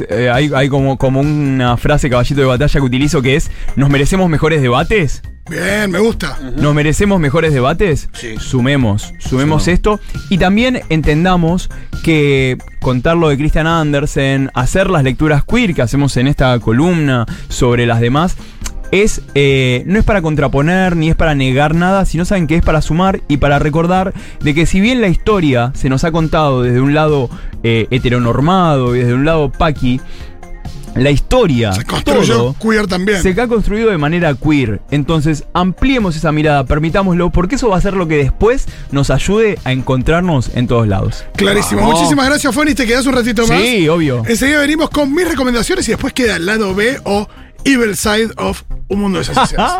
eh, 0.09 0.29
hay, 0.31 0.51
hay 0.53 0.69
como, 0.69 0.97
como 0.97 1.21
una 1.21 1.77
frase 1.77 2.09
caballito 2.09 2.41
de 2.41 2.47
batalla 2.47 2.79
que 2.79 2.85
utilizo 2.85 3.21
que 3.21 3.35
es, 3.35 3.51
¿nos 3.75 3.89
merecemos 3.89 4.29
mejores 4.29 4.61
debates? 4.61 5.21
Bien, 5.47 5.91
me 5.91 5.99
gusta. 5.99 6.39
¿Nos 6.57 6.73
merecemos 6.73 7.19
mejores 7.19 7.53
debates? 7.53 8.09
Sí. 8.13 8.35
Sumemos, 8.39 9.13
sumemos 9.19 9.67
esto. 9.67 9.99
Y 10.31 10.39
también 10.39 10.81
entendamos 10.89 11.69
que 12.03 12.57
contar 12.81 13.15
lo 13.15 13.29
de 13.29 13.37
Christian 13.37 13.67
Andersen, 13.67 14.49
hacer 14.55 14.89
las 14.89 15.03
lecturas 15.03 15.43
queer 15.43 15.75
que 15.75 15.83
hacemos 15.83 16.17
en 16.17 16.27
esta 16.27 16.57
columna 16.59 17.27
sobre 17.47 17.85
las 17.85 17.99
demás, 17.99 18.37
es 19.03 19.21
eh, 19.35 19.83
no 19.85 19.99
es 19.99 20.05
para 20.05 20.21
contraponer 20.21 20.95
ni 20.95 21.09
es 21.09 21.15
para 21.15 21.35
negar 21.35 21.75
nada, 21.75 22.05
sino 22.05 22.25
saben 22.25 22.47
que 22.47 22.55
es 22.55 22.63
para 22.63 22.81
sumar 22.81 23.21
y 23.27 23.37
para 23.37 23.59
recordar 23.59 24.13
de 24.41 24.53
que 24.53 24.65
si 24.65 24.79
bien 24.79 25.01
la 25.01 25.07
historia 25.07 25.71
se 25.75 25.89
nos 25.89 26.03
ha 26.03 26.11
contado 26.11 26.61
desde 26.61 26.81
un 26.81 26.93
lado 26.93 27.29
eh, 27.63 27.87
heteronormado 27.91 28.95
y 28.95 28.99
desde 28.99 29.13
un 29.13 29.25
lado 29.25 29.51
paqui, 29.51 29.99
la 30.95 31.11
historia, 31.11 31.73
Se 31.73 31.83
construyó 31.83 32.37
todo, 32.37 32.55
queer 32.61 32.87
también. 32.87 33.21
se 33.21 33.29
ha 33.39 33.47
construido 33.47 33.89
de 33.89 33.97
manera 33.97 34.33
queer. 34.33 34.81
Entonces, 34.91 35.43
ampliemos 35.53 36.15
esa 36.15 36.31
mirada, 36.31 36.65
permitámoslo, 36.65 37.31
porque 37.31 37.55
eso 37.55 37.69
va 37.69 37.77
a 37.77 37.81
ser 37.81 37.95
lo 37.95 38.07
que 38.07 38.15
después 38.15 38.65
nos 38.91 39.09
ayude 39.09 39.59
a 39.65 39.73
encontrarnos 39.73 40.51
en 40.55 40.67
todos 40.67 40.87
lados. 40.87 41.25
Clarísimo. 41.35 41.81
Vamos. 41.81 41.95
Muchísimas 41.95 42.27
gracias, 42.27 42.55
Fonny. 42.55 42.73
Te 42.73 42.85
quedas 42.87 43.05
un 43.05 43.13
ratito 43.13 43.45
más. 43.45 43.59
Sí, 43.59 43.89
obvio. 43.89 44.23
Enseguida 44.25 44.59
venimos 44.61 44.89
con 44.89 45.13
mis 45.13 45.27
recomendaciones 45.27 45.85
y 45.89 45.91
después 45.91 46.13
queda 46.13 46.37
el 46.37 46.45
lado 46.45 46.73
B 46.73 46.97
o 47.03 47.27
Evil 47.65 47.95
Side 47.97 48.29
of 48.37 48.63
Un 48.87 48.99
Mundo 48.99 49.17
de 49.17 49.23
Sensaciones. 49.23 49.71